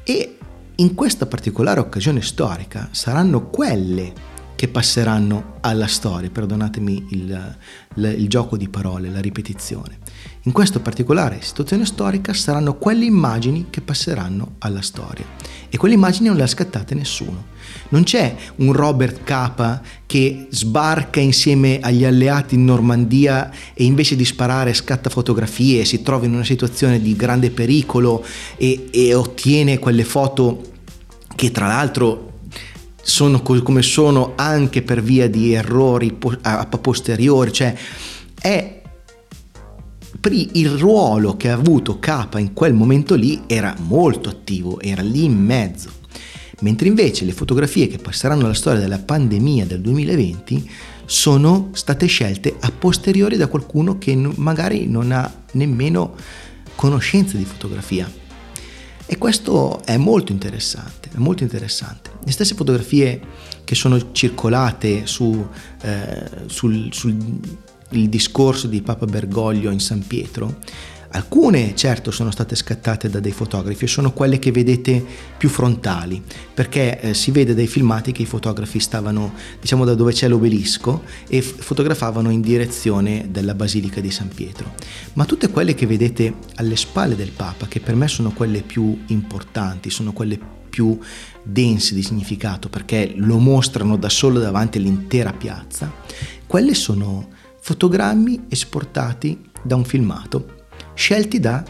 E 0.04 0.36
in 0.74 0.94
questa 0.94 1.24
particolare 1.24 1.80
occasione 1.80 2.20
storica 2.20 2.90
saranno 2.90 3.48
quelle 3.48 4.12
che 4.56 4.68
passeranno 4.68 5.56
alla 5.62 5.86
storia, 5.86 6.28
perdonatemi 6.28 7.06
il, 7.12 7.56
il, 7.94 8.14
il, 8.18 8.28
gioco 8.28 8.58
di 8.58 8.68
parole, 8.68 9.08
la 9.08 9.22
ripetizione. 9.22 9.96
In 10.44 10.52
questa 10.52 10.80
particolare 10.80 11.40
situazione 11.42 11.84
storica 11.84 12.32
saranno 12.32 12.76
quelle 12.76 13.04
immagini 13.04 13.66
che 13.68 13.82
passeranno 13.82 14.54
alla 14.60 14.80
storia 14.80 15.26
e 15.68 15.76
quelle 15.76 15.92
immagini 15.94 16.28
non 16.28 16.36
le 16.38 16.44
ha 16.44 16.46
scattate 16.46 16.94
nessuno. 16.94 17.44
Non 17.90 18.04
c'è 18.04 18.34
un 18.56 18.72
Robert 18.72 19.22
Capa 19.22 19.82
che 20.06 20.46
sbarca 20.48 21.20
insieme 21.20 21.78
agli 21.80 22.06
alleati 22.06 22.54
in 22.54 22.64
Normandia 22.64 23.50
e 23.74 23.84
invece 23.84 24.16
di 24.16 24.24
sparare 24.24 24.72
scatta 24.72 25.10
fotografie, 25.10 25.84
si 25.84 26.00
trova 26.00 26.24
in 26.24 26.32
una 26.32 26.44
situazione 26.44 27.02
di 27.02 27.14
grande 27.14 27.50
pericolo 27.50 28.24
e, 28.56 28.88
e 28.90 29.12
ottiene 29.12 29.78
quelle 29.78 30.04
foto 30.04 30.62
che 31.36 31.50
tra 31.50 31.66
l'altro 31.66 32.28
sono 33.02 33.42
come 33.42 33.82
sono 33.82 34.32
anche 34.36 34.80
per 34.80 35.02
via 35.02 35.28
di 35.28 35.52
errori 35.52 36.16
a 36.40 36.66
posteriori, 36.66 37.52
cioè 37.52 37.76
è 38.40 38.79
il 40.28 40.68
ruolo 40.70 41.36
che 41.36 41.48
ha 41.48 41.54
avuto 41.54 41.98
K 41.98 42.28
in 42.36 42.52
quel 42.52 42.74
momento 42.74 43.14
lì 43.14 43.42
era 43.46 43.74
molto 43.80 44.28
attivo, 44.28 44.78
era 44.80 45.02
lì 45.02 45.24
in 45.24 45.38
mezzo. 45.42 45.90
Mentre 46.60 46.88
invece 46.88 47.24
le 47.24 47.32
fotografie 47.32 47.86
che 47.86 47.96
passeranno 47.96 48.44
alla 48.44 48.54
storia 48.54 48.80
della 48.80 48.98
pandemia 48.98 49.64
del 49.64 49.80
2020 49.80 50.70
sono 51.06 51.70
state 51.72 52.06
scelte 52.06 52.54
a 52.60 52.70
posteriori 52.70 53.36
da 53.36 53.46
qualcuno 53.46 53.96
che 53.96 54.14
magari 54.14 54.86
non 54.86 55.10
ha 55.10 55.42
nemmeno 55.52 56.14
conoscenza 56.74 57.38
di 57.38 57.44
fotografia. 57.44 58.10
E 59.06 59.18
questo 59.18 59.82
è 59.84 59.96
molto 59.96 60.32
interessante, 60.32 61.08
è 61.12 61.18
molto 61.18 61.42
interessante. 61.42 62.10
Le 62.24 62.30
stesse 62.30 62.54
fotografie 62.54 63.20
che 63.64 63.74
sono 63.74 64.12
circolate 64.12 65.06
su, 65.06 65.44
eh, 65.82 66.30
sul, 66.46 66.92
sul 66.92 67.16
discorso 67.90 68.66
di 68.66 68.82
Papa 68.82 69.06
Bergoglio 69.06 69.70
in 69.70 69.80
San 69.80 70.06
Pietro, 70.06 70.58
Alcune 71.12 71.74
certo 71.74 72.12
sono 72.12 72.30
state 72.30 72.54
scattate 72.54 73.10
da 73.10 73.18
dei 73.18 73.32
fotografi, 73.32 73.88
sono 73.88 74.12
quelle 74.12 74.38
che 74.38 74.52
vedete 74.52 75.04
più 75.36 75.48
frontali, 75.48 76.22
perché 76.54 77.00
eh, 77.00 77.14
si 77.14 77.32
vede 77.32 77.52
dai 77.52 77.66
filmati 77.66 78.12
che 78.12 78.22
i 78.22 78.26
fotografi 78.26 78.78
stavano, 78.78 79.32
diciamo, 79.60 79.84
da 79.84 79.94
dove 79.94 80.12
c'è 80.12 80.28
l'obelisco 80.28 81.02
e 81.26 81.42
f- 81.42 81.62
fotografavano 81.62 82.30
in 82.30 82.40
direzione 82.40 83.26
della 83.28 83.56
Basilica 83.56 84.00
di 84.00 84.12
San 84.12 84.28
Pietro. 84.28 84.72
Ma 85.14 85.24
tutte 85.24 85.50
quelle 85.50 85.74
che 85.74 85.86
vedete 85.86 86.32
alle 86.54 86.76
spalle 86.76 87.16
del 87.16 87.32
Papa, 87.32 87.66
che 87.66 87.80
per 87.80 87.96
me 87.96 88.06
sono 88.06 88.30
quelle 88.30 88.62
più 88.62 88.96
importanti, 89.06 89.90
sono 89.90 90.12
quelle 90.12 90.38
più 90.70 90.96
dense 91.42 91.96
di 91.96 92.04
significato, 92.04 92.68
perché 92.68 93.14
lo 93.16 93.38
mostrano 93.38 93.96
da 93.96 94.08
solo 94.08 94.38
davanti 94.38 94.78
all'intera 94.78 95.32
piazza, 95.32 95.92
quelle 96.46 96.74
sono 96.74 97.38
fotogrammi 97.60 98.46
esportati 98.48 99.50
da 99.62 99.76
un 99.76 99.84
filmato 99.84 100.58
Scelti 101.00 101.40
da? 101.40 101.64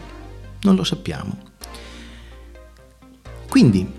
Non 0.63 0.75
lo 0.75 0.83
sappiamo. 0.83 1.37
Quindi 3.47 3.89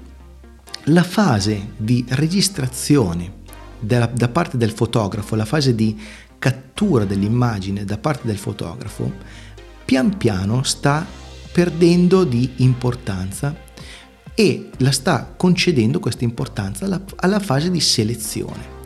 la 0.85 1.03
fase 1.03 1.71
di 1.79 2.05
registrazione 2.11 3.41
da, 3.81 4.05
da 4.07 4.29
parte 4.29 4.59
del 4.59 4.73
fotografo, 4.73 5.35
la 5.35 5.47
fase 5.47 5.75
di 5.75 5.99
cattura 6.39 7.07
dell'immagine 7.07 7.87
da 7.87 7.97
parte 7.97 8.27
del 8.27 8.37
fotografo, 8.37 9.11
pian 9.87 10.19
piano 10.19 10.63
sta 10.65 11.07
perdendo 11.51 12.25
di 12.25 12.55
importanza 12.57 13.57
e 14.35 14.69
la 14.79 14.93
sta 14.93 15.33
concedendo 15.35 15.99
questa 15.99 16.25
importanza 16.25 16.85
alla, 16.85 17.03
alla 17.17 17.41
fase 17.41 17.71
di 17.71 17.81
selezione. 17.81 18.81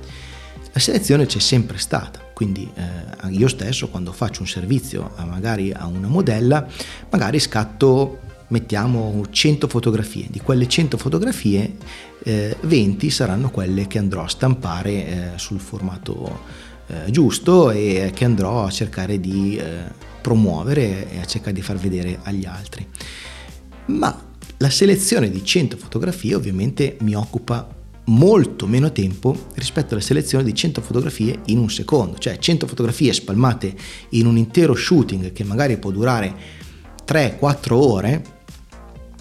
La 0.72 0.78
selezione 0.78 1.26
c'è 1.26 1.40
sempre 1.40 1.78
stata, 1.78 2.20
quindi 2.36 2.70
eh, 2.74 3.30
io 3.30 3.48
stesso 3.48 3.88
quando 3.88 4.12
faccio 4.12 4.42
un 4.42 4.46
servizio 4.46 5.12
a 5.14 5.24
magari 5.24 5.72
a 5.72 5.86
una 5.86 6.06
modella, 6.06 6.66
magari 7.08 7.40
scatto 7.40 8.18
mettiamo 8.48 9.24
100 9.30 9.66
fotografie, 9.66 10.26
di 10.28 10.40
quelle 10.40 10.68
100 10.68 10.98
fotografie 10.98 11.76
eh, 12.22 12.54
20 12.60 13.08
saranno 13.08 13.48
quelle 13.48 13.86
che 13.86 13.96
andrò 13.96 14.24
a 14.24 14.28
stampare 14.28 14.90
eh, 14.90 15.28
sul 15.36 15.60
formato 15.60 16.40
eh, 16.88 17.10
giusto 17.10 17.70
e 17.70 18.10
che 18.12 18.26
andrò 18.26 18.66
a 18.66 18.70
cercare 18.70 19.18
di 19.18 19.56
eh, 19.56 19.84
promuovere 20.20 21.10
e 21.10 21.20
a 21.20 21.24
cercare 21.24 21.54
di 21.54 21.62
far 21.62 21.78
vedere 21.78 22.18
agli 22.22 22.44
altri. 22.44 22.86
Ma 23.86 24.14
la 24.58 24.68
selezione 24.68 25.30
di 25.30 25.42
100 25.42 25.78
fotografie 25.78 26.34
ovviamente 26.34 26.98
mi 27.00 27.14
occupa 27.14 27.75
molto 28.06 28.66
meno 28.66 28.92
tempo 28.92 29.36
rispetto 29.54 29.94
alla 29.94 30.02
selezione 30.02 30.44
di 30.44 30.54
100 30.54 30.80
fotografie 30.80 31.40
in 31.46 31.58
un 31.58 31.70
secondo, 31.70 32.18
cioè 32.18 32.38
100 32.38 32.66
fotografie 32.66 33.12
spalmate 33.12 33.75
in 34.10 34.26
un 34.26 34.36
intero 34.36 34.75
shooting 34.75 35.32
che 35.32 35.44
magari 35.44 35.78
può 35.78 35.90
durare 35.90 36.34
3-4 37.06 37.72
ore, 37.72 38.34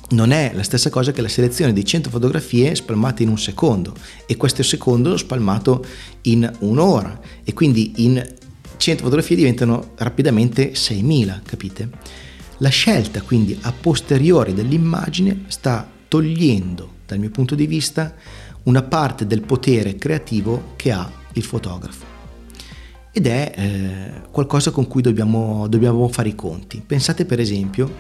non 0.10 0.32
è 0.32 0.51
la 0.54 0.63
stessa 0.63 0.89
cosa 0.89 1.12
che 1.12 1.22
la 1.22 1.27
selezione 1.27 1.74
di 1.74 1.84
100 1.84 2.10
fotografie 2.10 2.75
spalmate 2.75 3.24
in 3.24 3.30
un 3.30 3.39
secondo. 3.39 3.96
E 4.27 4.38
questo 4.38 4.62
secondo 4.62 5.18
spalmato 5.18 5.84
in 6.24 6.50
un'ora. 6.60 7.20
E 7.44 7.54
quindi 7.54 7.94
in 7.98 8.24
100 8.77 9.04
fotografie 9.04 9.36
diventano 9.36 9.94
rapidamente 9.96 10.74
6.000, 10.74 11.42
capite? 11.44 11.89
La 12.60 12.70
scelta 12.70 13.22
quindi 13.22 13.58
a 13.62 13.72
posteriori 13.74 14.54
dell'immagine 14.54 15.46
sta 15.48 15.89
togliendo 16.08 16.94
dal 17.06 17.20
mio 17.20 17.30
punto 17.30 17.56
di 17.56 17.68
vista 17.68 18.13
una 18.65 18.84
parte 18.84 19.25
del 19.25 19.41
potere 19.41 19.95
creativo 19.95 20.74
che 20.75 20.91
ha 20.91 21.12
il 21.34 21.43
fotografo. 21.43 22.13
Ed 23.12 23.27
è 23.27 23.53
eh, 23.55 24.29
qualcosa 24.31 24.72
con 24.72 24.88
cui 24.88 25.01
dobbiamo, 25.01 25.67
dobbiamo 25.67 26.07
fare 26.10 26.29
i 26.29 26.36
conti. 26.36 26.84
Pensate 26.86 27.25
per 27.25 27.39
esempio 27.39 27.93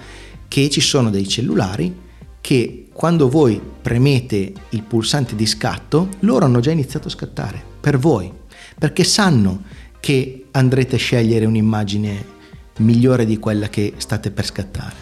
che 0.47 0.69
ci 0.69 0.81
sono 0.81 1.09
dei 1.09 1.27
cellulari 1.27 2.03
che 2.41 2.89
quando 2.93 3.29
voi 3.29 3.59
premete 3.81 4.53
il 4.69 4.83
pulsante 4.83 5.35
di 5.35 5.45
scatto, 5.45 6.09
loro 6.19 6.45
hanno 6.45 6.59
già 6.59 6.71
iniziato 6.71 7.07
a 7.07 7.11
scattare 7.11 7.61
per 7.79 7.97
voi, 7.97 8.31
perché 8.77 9.03
sanno 9.03 9.63
che 9.99 10.45
andrete 10.51 10.95
a 10.95 10.99
scegliere 10.99 11.45
un'immagine 11.45 12.33
migliore 12.77 13.25
di 13.25 13.39
quella 13.39 13.69
che 13.69 13.93
state 13.97 14.31
per 14.31 14.45
scattare. 14.45 14.95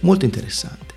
Molto 0.00 0.24
interessante. 0.24 0.87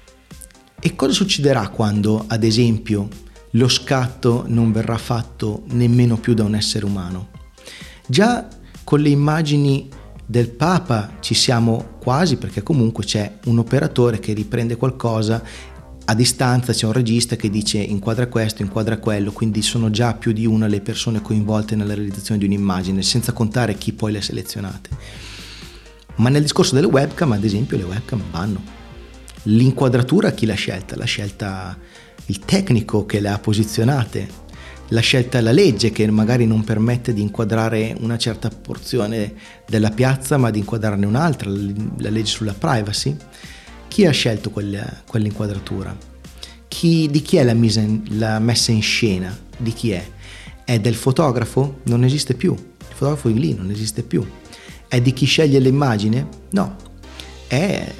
E 0.83 0.95
cosa 0.95 1.13
succederà 1.13 1.67
quando, 1.67 2.23
ad 2.25 2.43
esempio, 2.43 3.07
lo 3.51 3.67
scatto 3.67 4.45
non 4.47 4.71
verrà 4.71 4.97
fatto 4.97 5.61
nemmeno 5.67 6.17
più 6.17 6.33
da 6.33 6.43
un 6.43 6.55
essere 6.55 6.85
umano? 6.85 7.29
Già 8.07 8.47
con 8.83 8.99
le 8.99 9.09
immagini 9.09 9.87
del 10.25 10.49
Papa 10.49 11.17
ci 11.19 11.35
siamo 11.35 11.97
quasi 11.99 12.37
perché 12.37 12.63
comunque 12.63 13.03
c'è 13.03 13.31
un 13.45 13.59
operatore 13.59 14.19
che 14.19 14.33
riprende 14.33 14.75
qualcosa 14.75 15.43
a 16.03 16.15
distanza 16.15 16.73
c'è 16.73 16.87
un 16.87 16.93
regista 16.93 17.35
che 17.35 17.51
dice 17.51 17.77
inquadra 17.77 18.25
questo, 18.25 18.63
inquadra 18.63 18.97
quello, 18.97 19.31
quindi 19.31 19.61
sono 19.61 19.91
già 19.91 20.15
più 20.15 20.31
di 20.31 20.47
una 20.47 20.65
le 20.65 20.81
persone 20.81 21.21
coinvolte 21.21 21.75
nella 21.75 21.93
realizzazione 21.93 22.39
di 22.39 22.47
un'immagine, 22.47 23.03
senza 23.03 23.33
contare 23.33 23.75
chi 23.75 23.93
poi 23.93 24.13
le 24.13 24.17
ha 24.17 24.23
selezionate. 24.23 24.89
Ma 26.15 26.29
nel 26.29 26.41
discorso 26.41 26.73
delle 26.73 26.87
webcam, 26.87 27.33
ad 27.33 27.43
esempio, 27.43 27.77
le 27.77 27.83
webcam 27.83 28.23
vanno 28.31 28.79
L'inquadratura 29.43 30.31
chi 30.31 30.45
l'ha 30.45 30.53
scelta? 30.53 30.95
L'ha 30.95 31.05
scelta 31.05 31.77
il 32.25 32.39
tecnico 32.39 33.05
che 33.05 33.19
le 33.19 33.29
ha 33.29 33.39
posizionate, 33.39 34.29
l'ha 34.89 34.99
scelta 34.99 35.41
la 35.41 35.51
legge 35.51 35.91
che 35.91 36.09
magari 36.11 36.45
non 36.45 36.63
permette 36.63 37.11
di 37.13 37.21
inquadrare 37.21 37.95
una 37.99 38.17
certa 38.17 38.49
porzione 38.49 39.33
della 39.67 39.89
piazza 39.89 40.37
ma 40.37 40.51
di 40.51 40.59
inquadrarne 40.59 41.05
un'altra, 41.05 41.49
la 41.49 42.09
legge 42.09 42.31
sulla 42.31 42.53
privacy. 42.53 43.15
Chi 43.87 44.05
ha 44.05 44.11
scelto 44.11 44.51
quella, 44.51 45.01
quell'inquadratura? 45.07 45.97
Chi, 46.67 47.09
di 47.09 47.21
chi 47.21 47.37
è 47.37 47.43
la, 47.43 47.51
in, 47.51 48.03
la 48.17 48.39
messa 48.39 48.71
in 48.71 48.81
scena? 48.81 49.37
Di 49.57 49.73
chi 49.73 49.91
è? 49.91 50.07
È 50.63 50.79
del 50.79 50.95
fotografo? 50.95 51.79
Non 51.83 52.03
esiste 52.03 52.35
più. 52.35 52.53
Il 52.53 52.95
fotografo 52.95 53.27
è 53.27 53.33
lì, 53.33 53.53
non 53.53 53.69
esiste 53.71 54.03
più. 54.03 54.25
È 54.87 55.01
di 55.01 55.11
chi 55.11 55.25
sceglie 55.25 55.59
l'immagine? 55.59 56.27
No. 56.51 56.75
È 57.47 57.91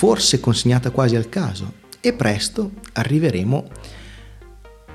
forse 0.00 0.40
consegnata 0.40 0.90
quasi 0.92 1.14
al 1.14 1.28
caso 1.28 1.74
e 2.00 2.14
presto 2.14 2.70
arriveremo 2.94 3.68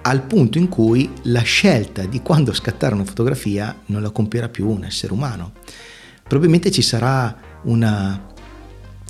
al 0.02 0.24
punto 0.24 0.58
in 0.58 0.68
cui 0.68 1.08
la 1.26 1.44
scelta 1.44 2.06
di 2.08 2.24
quando 2.24 2.52
scattare 2.54 2.96
una 2.96 3.06
fotografia 3.06 3.82
non 3.86 4.02
la 4.02 4.10
compierà 4.10 4.50
più 4.50 4.68
un 4.68 4.84
essere 4.84 5.14
umano. 5.14 5.52
Probabilmente 6.24 6.72
ci 6.72 6.82
sarà 6.82 7.38
una, 7.66 8.20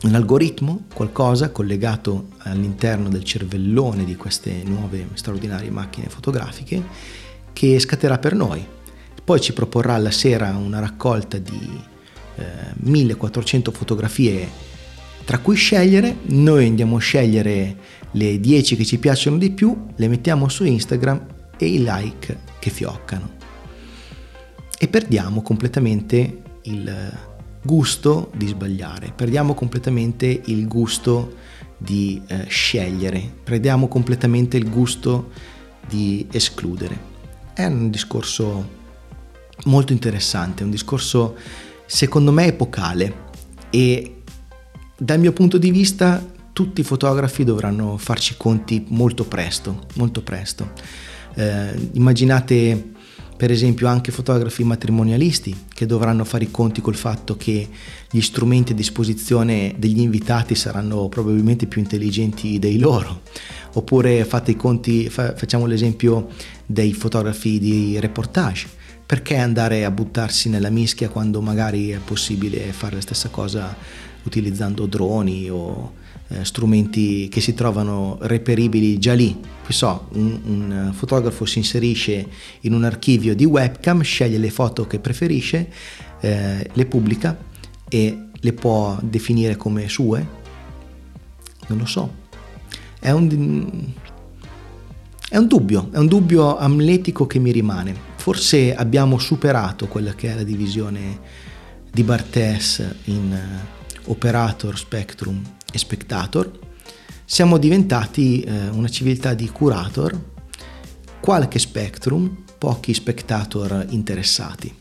un 0.04 0.14
algoritmo, 0.14 0.84
qualcosa 0.94 1.52
collegato 1.52 2.28
all'interno 2.40 3.08
del 3.08 3.24
cervellone 3.24 4.04
di 4.04 4.18
queste 4.18 4.64
nuove 4.66 5.08
straordinarie 5.14 5.70
macchine 5.70 6.10
fotografiche 6.10 6.84
che 7.54 7.80
scatterà 7.80 8.18
per 8.18 8.36
noi. 8.36 8.68
Poi 9.24 9.40
ci 9.40 9.54
proporrà 9.54 9.98
la 9.98 10.12
sera 10.12 10.58
una 10.58 10.80
raccolta 10.80 11.38
di 11.38 11.82
eh, 12.36 12.44
1400 12.82 13.72
fotografie 13.72 14.74
tra 15.25 15.39
cui 15.39 15.55
scegliere, 15.55 16.17
noi 16.27 16.67
andiamo 16.67 16.98
a 16.98 17.00
scegliere 17.00 17.75
le 18.12 18.39
10 18.39 18.75
che 18.75 18.86
ci 18.86 19.00
piacciono 19.00 19.38
di 19.38 19.50
più, 19.50 19.88
le 19.96 20.08
mettiamo 20.08 20.48
su 20.48 20.63
Instagram 20.63 21.25
e 21.58 21.65
i 21.65 21.79
like 21.79 22.39
che 22.60 22.70
fioccano. 22.70 23.32
E 24.77 24.88
perdiamo 24.88 25.41
completamente 25.41 26.41
il 26.63 27.12
gusto 27.63 28.32
di 28.36 28.46
sbagliare, 28.46 29.12
perdiamo 29.15 29.55
completamente 29.55 30.41
il 30.46 30.67
gusto 30.67 31.34
di 31.77 32.22
eh, 32.27 32.46
scegliere, 32.48 33.32
perdiamo 33.44 33.88
completamente 33.88 34.58
il 34.58 34.70
gusto 34.70 35.32
di 35.88 36.27
escludere. 36.32 37.13
È 37.53 37.65
un 37.65 37.89
discorso 37.89 38.84
molto 39.65 39.91
interessante, 39.91 40.63
un 40.63 40.70
discorso 40.70 41.36
secondo 41.88 42.32
me 42.32 42.46
epocale 42.46 43.24
e 43.72 44.14
dal 44.98 45.20
mio 45.20 45.34
punto 45.34 45.58
di 45.58 45.72
vista 45.72 46.24
tutti 46.54 46.82
i 46.82 46.86
fotografi 46.86 47.44
dovranno 47.44 47.98
farci 47.98 48.36
conti 48.38 48.86
molto 48.88 49.25
presto, 49.25 49.88
molto 49.96 50.22
presto. 50.22 50.72
Eh, 51.34 51.90
immaginate 51.94 52.94
per 53.36 53.52
esempio 53.52 53.88
anche 53.88 54.14
fotografi 54.14 54.64
matrimonialisti 54.64 55.66
che 55.74 55.86
dovranno 55.86 56.24
fare 56.24 56.46
i 56.46 56.52
conti 56.52 56.80
col 56.80 56.96
fatto 56.96 57.36
che 57.36 57.68
gli 58.10 58.22
strumenti 58.22 58.72
a 58.72 58.75
disposizione 58.75 59.75
degli 59.78 60.00
invitati 60.00 60.56
saranno 60.56 61.10
probabilmente 61.10 61.66
più 61.66 61.82
intelligenti 61.82 62.58
dei 62.60 62.80
loro. 62.80 63.24
Oppure 63.74 64.24
fate 64.24 64.52
i 64.52 64.56
conti, 64.56 65.10
fa, 65.10 65.36
facciamo 65.36 65.66
l'esempio 65.66 66.30
dei 66.66 66.94
fotografi 66.94 67.60
di 67.60 68.00
reportage. 68.00 68.68
Perché 69.06 69.36
andare 69.36 69.84
a 69.84 69.92
buttarsi 69.92 70.48
nella 70.48 70.70
mischia 70.70 71.10
quando 71.10 71.42
magari 71.42 71.90
è 71.90 71.98
possibile 71.98 72.72
fare 72.72 72.96
la 72.96 73.02
stessa 73.02 73.28
cosa 73.28 73.75
utilizzando 74.25 74.86
droni 74.86 75.50
o 75.50 75.94
eh, 76.27 76.44
strumenti 76.44 77.27
che 77.29 77.39
si 77.39 77.53
trovano 77.53 78.17
reperibili 78.22 78.98
già 78.98 79.13
lì. 79.13 79.39
So, 79.67 80.08
un, 80.13 80.39
un, 80.46 80.91
fotografo 80.94 81.46
si 81.46 81.60
inserisce 81.60 82.27
in 82.62 82.74
un 82.74 82.84
archivio 82.84 83.36
di 83.36 83.46
webcam, 83.46 84.01
sceglie 84.01 84.38
le 84.38 84.50
foto 84.50 84.86
che 84.86 85.00
preferisce, 85.00 85.70
eh, 86.20 86.70
le 86.72 86.86
pubblica 86.86 87.38
e 87.88 88.27
le 88.34 88.53
può 88.53 88.98
definire 89.01 89.55
come 89.55 89.88
sue? 89.88 90.27
Non 91.67 91.77
lo 91.79 91.86
so. 91.86 92.24
È 93.00 93.12
un, 93.12 93.94
è 95.29 95.38
un 95.38 95.48
dubbio, 95.48 95.89
è 95.91 95.98
un 95.98 96.08
dubbio 96.08 96.58
amletico 96.58 97.25
che 97.27 97.39
mi 97.39 97.51
rimane. 97.51 98.13
Forse 98.17 98.75
abbiamo 98.75 99.20
superato 99.20 99.88
quella 99.88 100.13
che 100.13 100.32
è 100.32 100.36
la 100.36 100.44
divisione 100.44 101.20
di 101.91 102.03
Barthes 102.03 102.84
in 103.05 103.32
eh, 103.32 103.75
operator, 104.05 104.77
spectrum 104.77 105.41
e 105.71 105.77
spectator, 105.77 106.59
siamo 107.25 107.57
diventati 107.57 108.41
eh, 108.41 108.67
una 108.69 108.88
civiltà 108.88 109.33
di 109.33 109.50
curator, 109.50 110.17
qualche 111.19 111.59
spectrum, 111.59 112.43
pochi 112.57 112.93
spectator 112.93 113.85
interessati. 113.89 114.74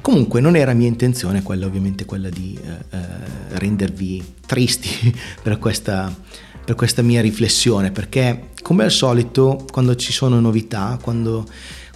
Comunque 0.00 0.40
non 0.40 0.56
era 0.56 0.72
mia 0.72 0.88
intenzione 0.88 1.42
quella 1.42 1.66
ovviamente 1.66 2.04
quella 2.04 2.30
di 2.30 2.58
eh, 2.62 2.96
eh 2.96 3.38
rendervi 3.58 4.34
tristi 4.46 5.14
per 5.42 5.58
questa, 5.58 6.14
per 6.64 6.74
questa 6.74 7.02
mia 7.02 7.20
riflessione, 7.20 7.90
perché 7.90 8.50
come 8.62 8.84
al 8.84 8.90
solito 8.92 9.66
quando 9.70 9.96
ci 9.96 10.12
sono 10.12 10.40
novità, 10.40 10.98
quando 11.02 11.46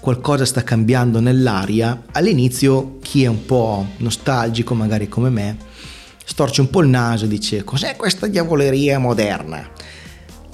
qualcosa 0.05 0.45
sta 0.45 0.63
cambiando 0.63 1.19
nell'aria, 1.19 2.03
all'inizio 2.13 2.99
chi 3.01 3.25
è 3.25 3.27
un 3.27 3.47
po' 3.47 3.87
nostalgico 3.97 4.75
magari 4.75 5.09
come 5.09 5.31
me, 5.31 5.57
storce 6.23 6.61
un 6.61 6.69
po' 6.69 6.83
il 6.83 6.89
naso 6.89 7.25
e 7.25 7.29
dice 7.29 7.65
cos'è 7.65 7.97
questa 7.97 8.27
diavoleria 8.27 8.99
moderna? 8.99 9.67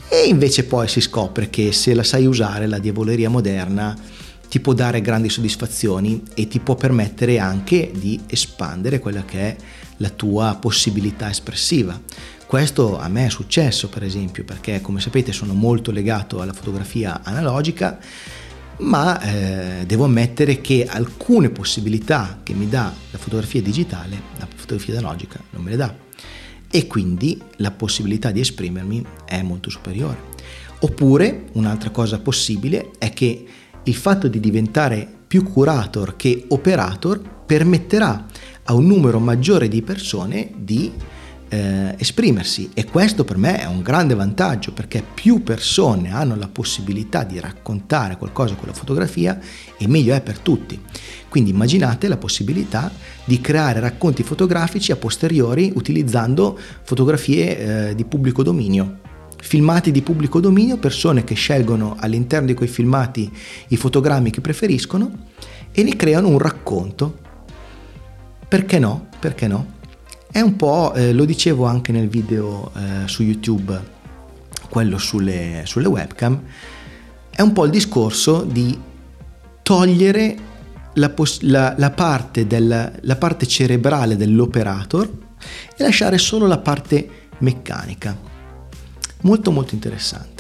E 0.09 0.28
invece 0.28 0.62
poi 0.62 0.87
si 0.87 1.00
scopre 1.00 1.50
che 1.50 1.73
se 1.73 1.95
la 1.95 2.04
sai 2.04 2.26
usare 2.26 2.69
la 2.69 2.78
diavoleria 2.78 3.28
moderna 3.28 3.99
ti 4.49 4.61
può 4.61 4.73
dare 4.73 5.00
grandi 5.00 5.28
soddisfazioni 5.28 6.23
e 6.35 6.47
ti 6.47 6.61
può 6.61 6.76
permettere 6.76 7.40
anche 7.40 7.90
di 7.92 8.21
espandere 8.28 9.00
quella 9.00 9.25
che 9.25 9.40
è 9.40 9.57
la 9.97 10.11
tua 10.11 10.59
possibilità 10.61 11.28
espressiva. 11.28 12.00
Questo 12.47 13.00
a 13.00 13.09
me 13.09 13.26
è 13.26 13.30
successo 13.30 13.88
per 13.88 14.04
esempio 14.04 14.45
perché 14.45 14.80
come 14.80 15.00
sapete 15.00 15.33
sono 15.33 15.54
molto 15.54 15.90
legato 15.90 16.40
alla 16.40 16.52
fotografia 16.52 17.23
analogica 17.25 17.99
ma 18.80 19.20
eh, 19.20 19.87
devo 19.87 20.04
ammettere 20.04 20.60
che 20.60 20.87
alcune 20.87 21.50
possibilità 21.50 22.40
che 22.42 22.54
mi 22.54 22.68
dà 22.68 22.92
la 23.10 23.18
fotografia 23.18 23.60
digitale, 23.62 24.20
la 24.38 24.49
fotografia 24.54 24.99
analogica, 24.99 25.40
non 25.50 25.62
me 25.62 25.70
le 25.70 25.76
dà. 25.76 25.94
E 26.70 26.87
quindi 26.87 27.40
la 27.56 27.70
possibilità 27.72 28.30
di 28.30 28.40
esprimermi 28.40 29.04
è 29.25 29.42
molto 29.42 29.70
superiore. 29.70 30.28
Oppure 30.80 31.46
un'altra 31.52 31.90
cosa 31.90 32.20
possibile 32.20 32.90
è 32.99 33.12
che 33.12 33.44
il 33.82 33.94
fatto 33.94 34.28
di 34.28 34.40
diventare 34.40 35.08
più 35.26 35.42
curator 35.42 36.16
che 36.16 36.44
operator 36.49 37.20
permetterà 37.44 38.26
a 38.64 38.75
un 38.75 38.87
numero 38.87 39.18
maggiore 39.18 39.68
di 39.68 39.82
persone 39.82 40.52
di 40.56 40.92
eh, 41.50 41.95
esprimersi 41.99 42.71
e 42.73 42.85
questo 42.85 43.25
per 43.25 43.37
me 43.37 43.59
è 43.59 43.66
un 43.66 43.83
grande 43.83 44.14
vantaggio 44.14 44.73
perché 44.73 45.02
più 45.02 45.42
persone 45.42 46.12
hanno 46.12 46.37
la 46.37 46.49
possibilità 46.49 47.25
di 47.25 47.40
raccontare 47.40 48.16
qualcosa 48.16 48.54
con 48.54 48.69
la 48.69 48.73
fotografia 48.73 49.38
e 49.76 49.88
meglio 49.88 50.14
è 50.14 50.23
per 50.23 50.38
tutti. 50.38 50.80
Quindi 51.28 51.50
immaginate 51.50 52.09
la 52.09 52.16
possibilità 52.16 52.90
di 53.25 53.40
creare 53.40 53.80
racconti 53.80 54.23
fotografici 54.23 54.92
a 54.92 54.97
posteriori 54.97 55.73
utilizzando 55.75 56.59
fotografie 56.83 57.88
eh, 57.88 57.95
di 57.95 58.04
pubblico 58.04 58.42
dominio. 58.42 58.99
Filmati 59.42 59.90
di 59.90 60.02
pubblico 60.02 60.38
dominio, 60.38 60.76
persone 60.76 61.25
che 61.25 61.34
scelgono 61.34 61.97
all'interno 61.99 62.47
di 62.47 62.54
quei 62.54 62.69
filmati 62.69 63.30
i 63.69 63.76
fotogrammi 63.76 64.30
che 64.30 64.41
preferiscono 64.41 65.10
e 65.73 65.82
ne 65.82 65.97
creano 65.97 66.28
un 66.28 66.39
racconto. 66.39 67.19
Perché 68.47 68.78
no? 68.78 69.08
Perché 69.19 69.47
no? 69.49 69.78
È 70.32 70.40
un 70.40 70.54
po', 70.54 70.95
eh, 70.95 71.12
lo 71.12 71.25
dicevo 71.25 71.64
anche 71.64 71.90
nel 71.90 72.08
video 72.08 72.71
eh, 72.76 73.08
su 73.08 73.25
YouTube, 73.25 73.99
quello 74.69 74.97
sulle, 74.97 75.62
sulle 75.64 75.88
webcam, 75.88 76.40
è 77.30 77.43
un 77.43 77.52
po' 77.52 77.64
il 77.64 77.71
discorso 77.71 78.43
di 78.43 78.78
togliere 79.62 80.36
la, 80.95 81.08
pos- 81.10 81.40
la, 81.43 81.75
la, 81.76 81.90
parte 81.90 82.47
del, 82.47 82.99
la 83.00 83.16
parte 83.16 83.47
cerebrale 83.47 84.16
dell'operator 84.16 85.10
e 85.76 85.82
lasciare 85.82 86.16
solo 86.19 86.47
la 86.47 86.58
parte 86.58 87.28
meccanica. 87.38 88.16
Molto 89.23 89.50
molto 89.50 89.75
interessante. 89.75 90.39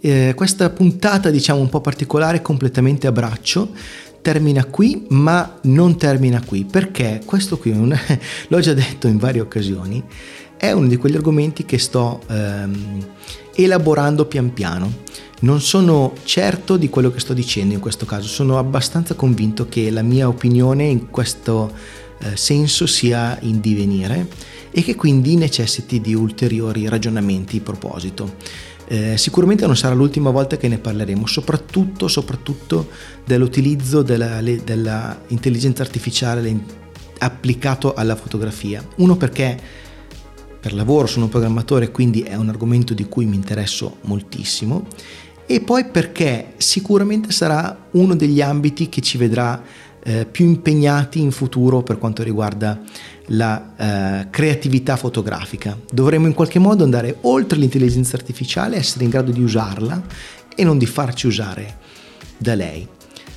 Eh, 0.00 0.32
questa 0.34 0.70
puntata 0.70 1.30
diciamo 1.30 1.60
un 1.60 1.68
po' 1.68 1.80
particolare, 1.80 2.42
completamente 2.42 3.06
a 3.06 3.12
braccio, 3.12 3.70
termina 4.20 4.64
qui, 4.64 5.06
ma 5.10 5.58
non 5.62 5.96
termina 5.96 6.42
qui, 6.44 6.64
perché 6.64 7.20
questo 7.24 7.58
qui, 7.58 7.70
un, 7.70 7.96
l'ho 8.48 8.60
già 8.60 8.72
detto 8.72 9.08
in 9.08 9.18
varie 9.18 9.40
occasioni, 9.40 10.02
è 10.56 10.70
uno 10.72 10.86
di 10.86 10.96
quegli 10.96 11.16
argomenti 11.16 11.64
che 11.64 11.78
sto 11.78 12.22
ehm, 12.28 13.06
elaborando 13.54 14.26
pian 14.26 14.52
piano. 14.52 15.00
Non 15.40 15.60
sono 15.60 16.12
certo 16.22 16.76
di 16.76 16.88
quello 16.88 17.10
che 17.10 17.18
sto 17.18 17.34
dicendo 17.34 17.74
in 17.74 17.80
questo 17.80 18.06
caso, 18.06 18.28
sono 18.28 18.58
abbastanza 18.58 19.14
convinto 19.14 19.68
che 19.68 19.90
la 19.90 20.02
mia 20.02 20.28
opinione 20.28 20.84
in 20.84 21.10
questo 21.10 21.72
eh, 22.20 22.36
senso 22.36 22.86
sia 22.86 23.36
in 23.40 23.60
divenire 23.60 24.28
e 24.70 24.82
che 24.82 24.94
quindi 24.94 25.36
necessiti 25.36 26.00
di 26.00 26.14
ulteriori 26.14 26.88
ragionamenti 26.88 27.56
in 27.56 27.62
proposito. 27.64 28.36
Eh, 28.92 29.16
sicuramente 29.16 29.64
non 29.64 29.74
sarà 29.74 29.94
l'ultima 29.94 30.28
volta 30.28 30.58
che 30.58 30.68
ne 30.68 30.76
parleremo, 30.76 31.24
soprattutto, 31.24 32.08
soprattutto 32.08 32.90
dell'utilizzo 33.24 34.02
dell'intelligenza 34.02 35.80
artificiale 35.80 36.54
applicato 37.20 37.94
alla 37.94 38.16
fotografia. 38.16 38.86
Uno 38.96 39.16
perché 39.16 39.58
per 40.60 40.74
lavoro 40.74 41.06
sono 41.06 41.24
un 41.24 41.30
programmatore, 41.30 41.90
quindi 41.90 42.20
è 42.20 42.34
un 42.34 42.50
argomento 42.50 42.92
di 42.92 43.06
cui 43.06 43.24
mi 43.24 43.36
interesso 43.36 43.96
moltissimo 44.02 44.86
e 45.46 45.60
poi 45.62 45.86
perché 45.86 46.52
sicuramente 46.58 47.32
sarà 47.32 47.88
uno 47.92 48.14
degli 48.14 48.42
ambiti 48.42 48.90
che 48.90 49.00
ci 49.00 49.16
vedrà 49.16 49.62
eh, 50.04 50.26
più 50.26 50.46
impegnati 50.46 51.20
in 51.20 51.30
futuro 51.30 51.82
per 51.82 51.98
quanto 51.98 52.22
riguarda 52.22 52.80
la 53.26 53.74
eh, 53.76 54.30
creatività 54.30 54.96
fotografica. 54.96 55.78
Dovremmo 55.90 56.26
in 56.26 56.34
qualche 56.34 56.58
modo 56.58 56.84
andare 56.84 57.18
oltre 57.22 57.58
l'intelligenza 57.58 58.16
artificiale, 58.16 58.76
essere 58.76 59.04
in 59.04 59.10
grado 59.10 59.30
di 59.30 59.42
usarla 59.42 60.02
e 60.54 60.64
non 60.64 60.78
di 60.78 60.86
farci 60.86 61.26
usare 61.26 61.78
da 62.36 62.54
lei. 62.54 62.86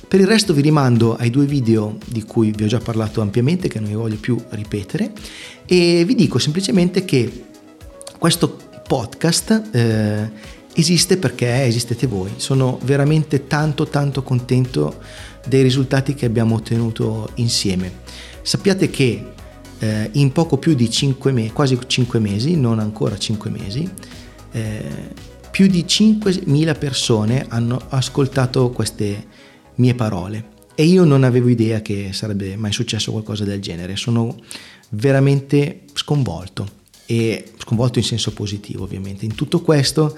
Per 0.08 0.20
il 0.20 0.26
resto 0.26 0.52
vi 0.52 0.62
rimando 0.62 1.16
ai 1.16 1.30
due 1.30 1.46
video 1.46 1.98
di 2.06 2.22
cui 2.22 2.52
vi 2.52 2.64
ho 2.64 2.68
già 2.68 2.78
parlato 2.78 3.20
ampiamente, 3.20 3.68
che 3.68 3.80
non 3.80 3.88
vi 3.88 3.96
voglio 3.96 4.16
più 4.16 4.40
ripetere, 4.50 5.12
e 5.66 6.04
vi 6.04 6.14
dico 6.14 6.38
semplicemente 6.38 7.04
che 7.04 7.44
questo 8.16 8.56
podcast 8.86 9.68
eh, 9.72 10.30
esiste 10.74 11.16
perché 11.16 11.64
esistete 11.64 12.06
voi. 12.06 12.34
Sono 12.36 12.78
veramente 12.84 13.46
tanto 13.48 13.88
tanto 13.88 14.22
contento 14.22 15.00
dei 15.46 15.62
risultati 15.62 16.14
che 16.14 16.26
abbiamo 16.26 16.56
ottenuto 16.56 17.30
insieme. 17.34 17.90
Sappiate 18.42 18.90
che 18.90 19.24
eh, 19.78 20.10
in 20.12 20.32
poco 20.32 20.56
più 20.58 20.74
di 20.74 20.90
5 20.90 21.32
mesi, 21.32 21.50
quasi 21.50 21.78
5 21.86 22.18
mesi, 22.18 22.56
non 22.56 22.78
ancora 22.78 23.16
5 23.16 23.50
mesi, 23.50 23.88
eh, 24.52 24.82
più 25.50 25.66
di 25.66 25.84
5.000 25.84 26.78
persone 26.78 27.46
hanno 27.48 27.80
ascoltato 27.88 28.70
queste 28.70 29.26
mie 29.76 29.94
parole 29.94 30.54
e 30.74 30.84
io 30.84 31.04
non 31.04 31.24
avevo 31.24 31.48
idea 31.48 31.80
che 31.80 32.10
sarebbe 32.12 32.56
mai 32.56 32.72
successo 32.72 33.10
qualcosa 33.10 33.44
del 33.44 33.60
genere. 33.60 33.96
Sono 33.96 34.36
veramente 34.90 35.84
sconvolto 35.94 36.68
e 37.06 37.52
sconvolto 37.56 37.98
in 37.98 38.04
senso 38.04 38.32
positivo 38.32 38.84
ovviamente. 38.84 39.24
In 39.24 39.34
tutto 39.34 39.62
questo, 39.62 40.16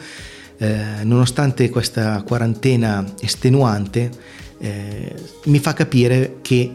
eh, 0.56 1.04
nonostante 1.04 1.70
questa 1.70 2.20
quarantena 2.22 3.14
estenuante, 3.20 4.10
eh, 4.58 5.14
mi 5.44 5.58
fa 5.58 5.72
capire 5.72 6.38
che 6.42 6.72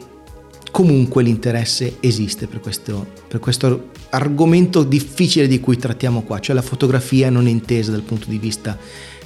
comunque 0.72 1.22
l'interesse 1.22 1.98
esiste 2.00 2.48
per 2.48 2.60
questo, 2.60 3.06
per 3.28 3.40
questo 3.40 3.92
argomento 4.10 4.84
difficile 4.84 5.48
di 5.48 5.60
cui 5.60 5.78
trattiamo 5.78 6.24
qua, 6.24 6.40
cioè 6.40 6.56
la 6.56 6.62
fotografia 6.62 7.30
non 7.30 7.48
intesa 7.48 7.92
dal 7.92 8.02
punto 8.02 8.28
di 8.28 8.38
vista 8.38 8.78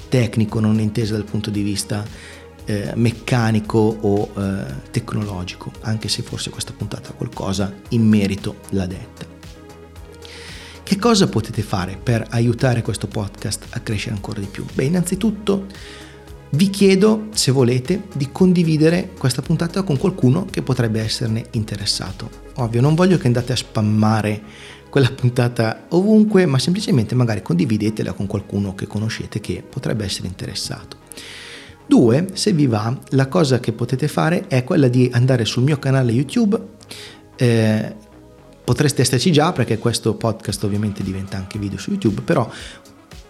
tecnico, 0.09 0.59
non 0.59 0.79
intesa 0.79 1.13
dal 1.13 1.23
punto 1.23 1.49
di 1.49 1.61
vista 1.61 2.05
eh, 2.65 2.91
meccanico 2.95 3.77
o 3.77 4.31
eh, 4.35 4.65
tecnologico, 4.91 5.71
anche 5.81 6.09
se 6.09 6.21
forse 6.21 6.49
questa 6.49 6.73
puntata 6.75 7.11
qualcosa 7.11 7.73
in 7.89 8.05
merito 8.05 8.57
l'ha 8.71 8.85
detta. 8.85 9.25
Che 10.83 10.97
cosa 10.97 11.27
potete 11.27 11.61
fare 11.61 11.97
per 12.01 12.25
aiutare 12.29 12.81
questo 12.81 13.07
podcast 13.07 13.67
a 13.69 13.79
crescere 13.81 14.15
ancora 14.15 14.39
di 14.39 14.47
più? 14.47 14.65
Beh, 14.73 14.85
innanzitutto 14.85 15.65
Vi 16.49 16.69
chiedo, 16.69 17.27
se 17.31 17.51
volete, 17.51 18.03
di 18.13 18.29
condividere 18.31 19.11
questa 19.17 19.41
puntata 19.41 19.83
con 19.83 19.97
qualcuno 19.97 20.45
che 20.49 20.61
potrebbe 20.61 21.01
esserne 21.01 21.47
interessato. 21.51 22.29
Ovvio, 22.55 22.79
non 22.79 22.95
voglio 22.95 23.17
che 23.17 23.27
andate 23.27 23.51
a 23.51 23.57
spammare 23.57 24.41
quella 24.89 25.11
puntata 25.11 25.87
ovunque, 25.89 26.45
ma 26.45 26.57
semplicemente 26.57 27.15
magari 27.15 27.41
condividetela 27.41 28.13
con 28.13 28.27
qualcuno 28.27 28.75
che 28.75 28.87
conoscete 28.87 29.41
che 29.41 29.61
potrebbe 29.67 30.05
essere 30.05 30.27
interessato. 30.27 30.97
Due, 31.85 32.27
se 32.33 32.53
vi 32.53 32.65
va, 32.65 32.97
la 33.09 33.27
cosa 33.27 33.59
che 33.59 33.73
potete 33.73 34.07
fare 34.07 34.47
è 34.47 34.63
quella 34.63 34.87
di 34.87 35.09
andare 35.13 35.43
sul 35.43 35.63
mio 35.63 35.79
canale 35.79 36.13
YouTube. 36.13 36.59
Eh, 37.35 37.95
potreste 38.63 39.01
esserci 39.01 39.33
già 39.33 39.51
perché 39.51 39.77
questo 39.77 40.15
podcast 40.15 40.63
ovviamente 40.63 41.03
diventa 41.03 41.35
anche 41.35 41.59
video 41.59 41.77
su 41.77 41.91
YouTube, 41.91 42.21
però 42.21 42.49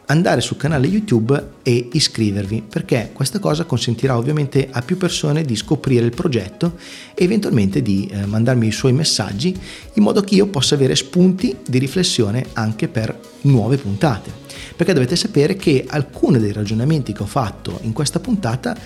andare 0.08 0.41
sul 0.41 0.58
canale 0.58 0.88
YouTube 0.88 1.50
e 1.63 1.89
iscrivervi 1.91 2.63
perché 2.67 3.10
questa 3.13 3.39
cosa 3.39 3.65
consentirà 3.65 4.17
ovviamente 4.17 4.67
a 4.72 4.82
più 4.82 4.98
persone 4.98 5.43
di 5.43 5.56
scoprire 5.56 6.06
il 6.06 6.13
progetto 6.13 6.78
e 7.13 7.24
eventualmente 7.24 7.82
di 7.82 8.08
eh, 8.12 8.26
mandarmi 8.26 8.67
i 8.67 8.72
suoi 8.72 8.93
messaggi 8.93 9.58
in 9.93 10.04
modo 10.04 10.22
che 10.22 10.36
io 10.36 10.48
possa 10.48 10.76
avere 10.76 10.96
spunti 10.96 11.58
di 11.67 11.78
riflessione 11.78 12.46
anche 12.54 12.88
per 12.88 13.20
nuove 13.41 13.78
puntate. 13.78 14.46
Perché 14.76 14.93
dovete 14.93 15.15
sapere 15.15 15.56
che 15.56 15.86
alcuni 15.88 16.39
dei 16.39 16.54
ragionamenti 16.54 17.13
che 17.13 17.24
ho 17.24 17.28
fatto 17.28 17.80
in 17.82 17.93
questa 17.93 18.20
puntata 18.20 18.78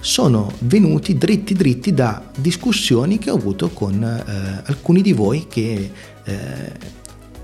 sono 0.00 0.52
venuti 0.60 1.16
dritti 1.16 1.54
dritti 1.54 1.94
da 1.94 2.30
discussioni 2.36 3.18
che 3.18 3.30
ho 3.30 3.34
avuto 3.34 3.70
con 3.70 4.02
eh, 4.02 4.62
alcuni 4.66 5.00
di 5.00 5.12
voi 5.14 5.46
che 5.48 5.90
eh, 6.24 6.94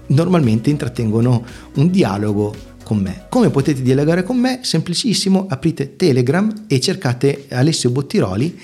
normalmente 0.09 0.68
intrattengono 0.68 1.45
un 1.75 1.90
dialogo 1.90 2.71
con 2.83 2.99
me. 2.99 3.27
Come 3.29 3.51
potete 3.51 3.83
dialogare 3.83 4.23
con 4.23 4.38
me? 4.38 4.61
Semplicissimo, 4.62 5.47
aprite 5.49 5.97
Telegram 5.97 6.64
e 6.66 6.81
cercate 6.81 7.47
Alessio 7.51 7.90
Bottiroli, 7.90 8.59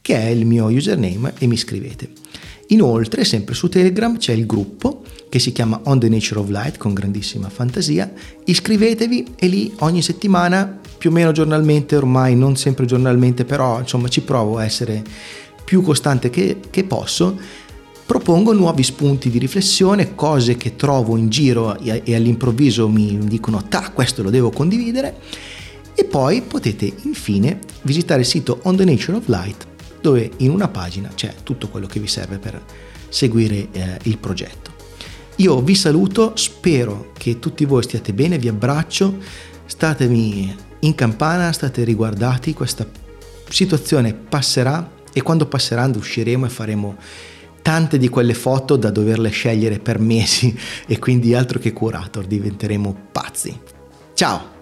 che 0.00 0.16
è 0.16 0.28
il 0.28 0.46
mio 0.46 0.66
username, 0.66 1.34
e 1.38 1.46
mi 1.46 1.56
scrivete. 1.56 2.10
Inoltre, 2.68 3.24
sempre 3.24 3.54
su 3.54 3.68
Telegram 3.68 4.16
c'è 4.18 4.32
il 4.32 4.46
gruppo 4.46 5.02
che 5.28 5.38
si 5.38 5.52
chiama 5.52 5.80
On 5.84 5.98
the 5.98 6.08
Nature 6.08 6.40
of 6.40 6.48
Light 6.48 6.76
con 6.76 6.92
grandissima 6.94 7.48
fantasia. 7.48 8.10
Iscrivetevi 8.44 9.34
e 9.36 9.46
lì 9.46 9.72
ogni 9.78 10.02
settimana, 10.02 10.80
più 10.96 11.10
o 11.10 11.12
meno 11.12 11.32
giornalmente, 11.32 11.96
ormai 11.96 12.36
non 12.36 12.56
sempre 12.56 12.86
giornalmente, 12.86 13.44
però 13.44 13.78
insomma 13.78 14.08
ci 14.08 14.22
provo 14.22 14.58
a 14.58 14.64
essere 14.64 15.02
più 15.64 15.82
costante 15.82 16.30
che, 16.30 16.60
che 16.70 16.84
posso 16.84 17.38
propongo 18.08 18.54
nuovi 18.54 18.82
spunti 18.84 19.28
di 19.28 19.36
riflessione, 19.36 20.14
cose 20.14 20.56
che 20.56 20.76
trovo 20.76 21.18
in 21.18 21.28
giro 21.28 21.78
e 21.78 22.14
all'improvviso 22.14 22.88
mi 22.88 23.18
dicono 23.18 23.68
ta, 23.68 23.90
questo 23.90 24.22
lo 24.22 24.30
devo 24.30 24.48
condividere 24.48 25.18
e 25.94 26.04
poi 26.06 26.40
potete 26.40 26.90
infine 27.02 27.58
visitare 27.82 28.22
il 28.22 28.26
sito 28.26 28.60
On 28.62 28.76
the 28.76 28.86
Nature 28.86 29.18
of 29.18 29.28
Light 29.28 29.66
dove 30.00 30.30
in 30.38 30.48
una 30.48 30.68
pagina 30.68 31.10
c'è 31.14 31.34
tutto 31.42 31.68
quello 31.68 31.86
che 31.86 32.00
vi 32.00 32.06
serve 32.06 32.38
per 32.38 32.62
seguire 33.10 33.68
eh, 33.72 33.98
il 34.04 34.16
progetto. 34.16 34.70
Io 35.36 35.60
vi 35.60 35.74
saluto, 35.74 36.32
spero 36.34 37.12
che 37.12 37.38
tutti 37.38 37.66
voi 37.66 37.82
stiate 37.82 38.14
bene, 38.14 38.38
vi 38.38 38.48
abbraccio, 38.48 39.18
statemi 39.66 40.56
in 40.80 40.94
campana, 40.94 41.52
state 41.52 41.84
riguardati, 41.84 42.54
questa 42.54 42.88
situazione 43.50 44.14
passerà 44.14 44.92
e 45.12 45.20
quando 45.20 45.44
passerà 45.44 45.84
usciremo 45.94 46.46
e 46.46 46.48
faremo 46.48 46.96
tante 47.68 47.98
di 47.98 48.08
quelle 48.08 48.32
foto 48.32 48.76
da 48.76 48.90
doverle 48.90 49.28
scegliere 49.28 49.78
per 49.78 49.98
mesi 49.98 50.58
e 50.88 50.98
quindi 50.98 51.34
altro 51.34 51.58
che 51.58 51.74
curator, 51.74 52.24
diventeremo 52.24 53.08
pazzi. 53.12 53.60
Ciao! 54.14 54.57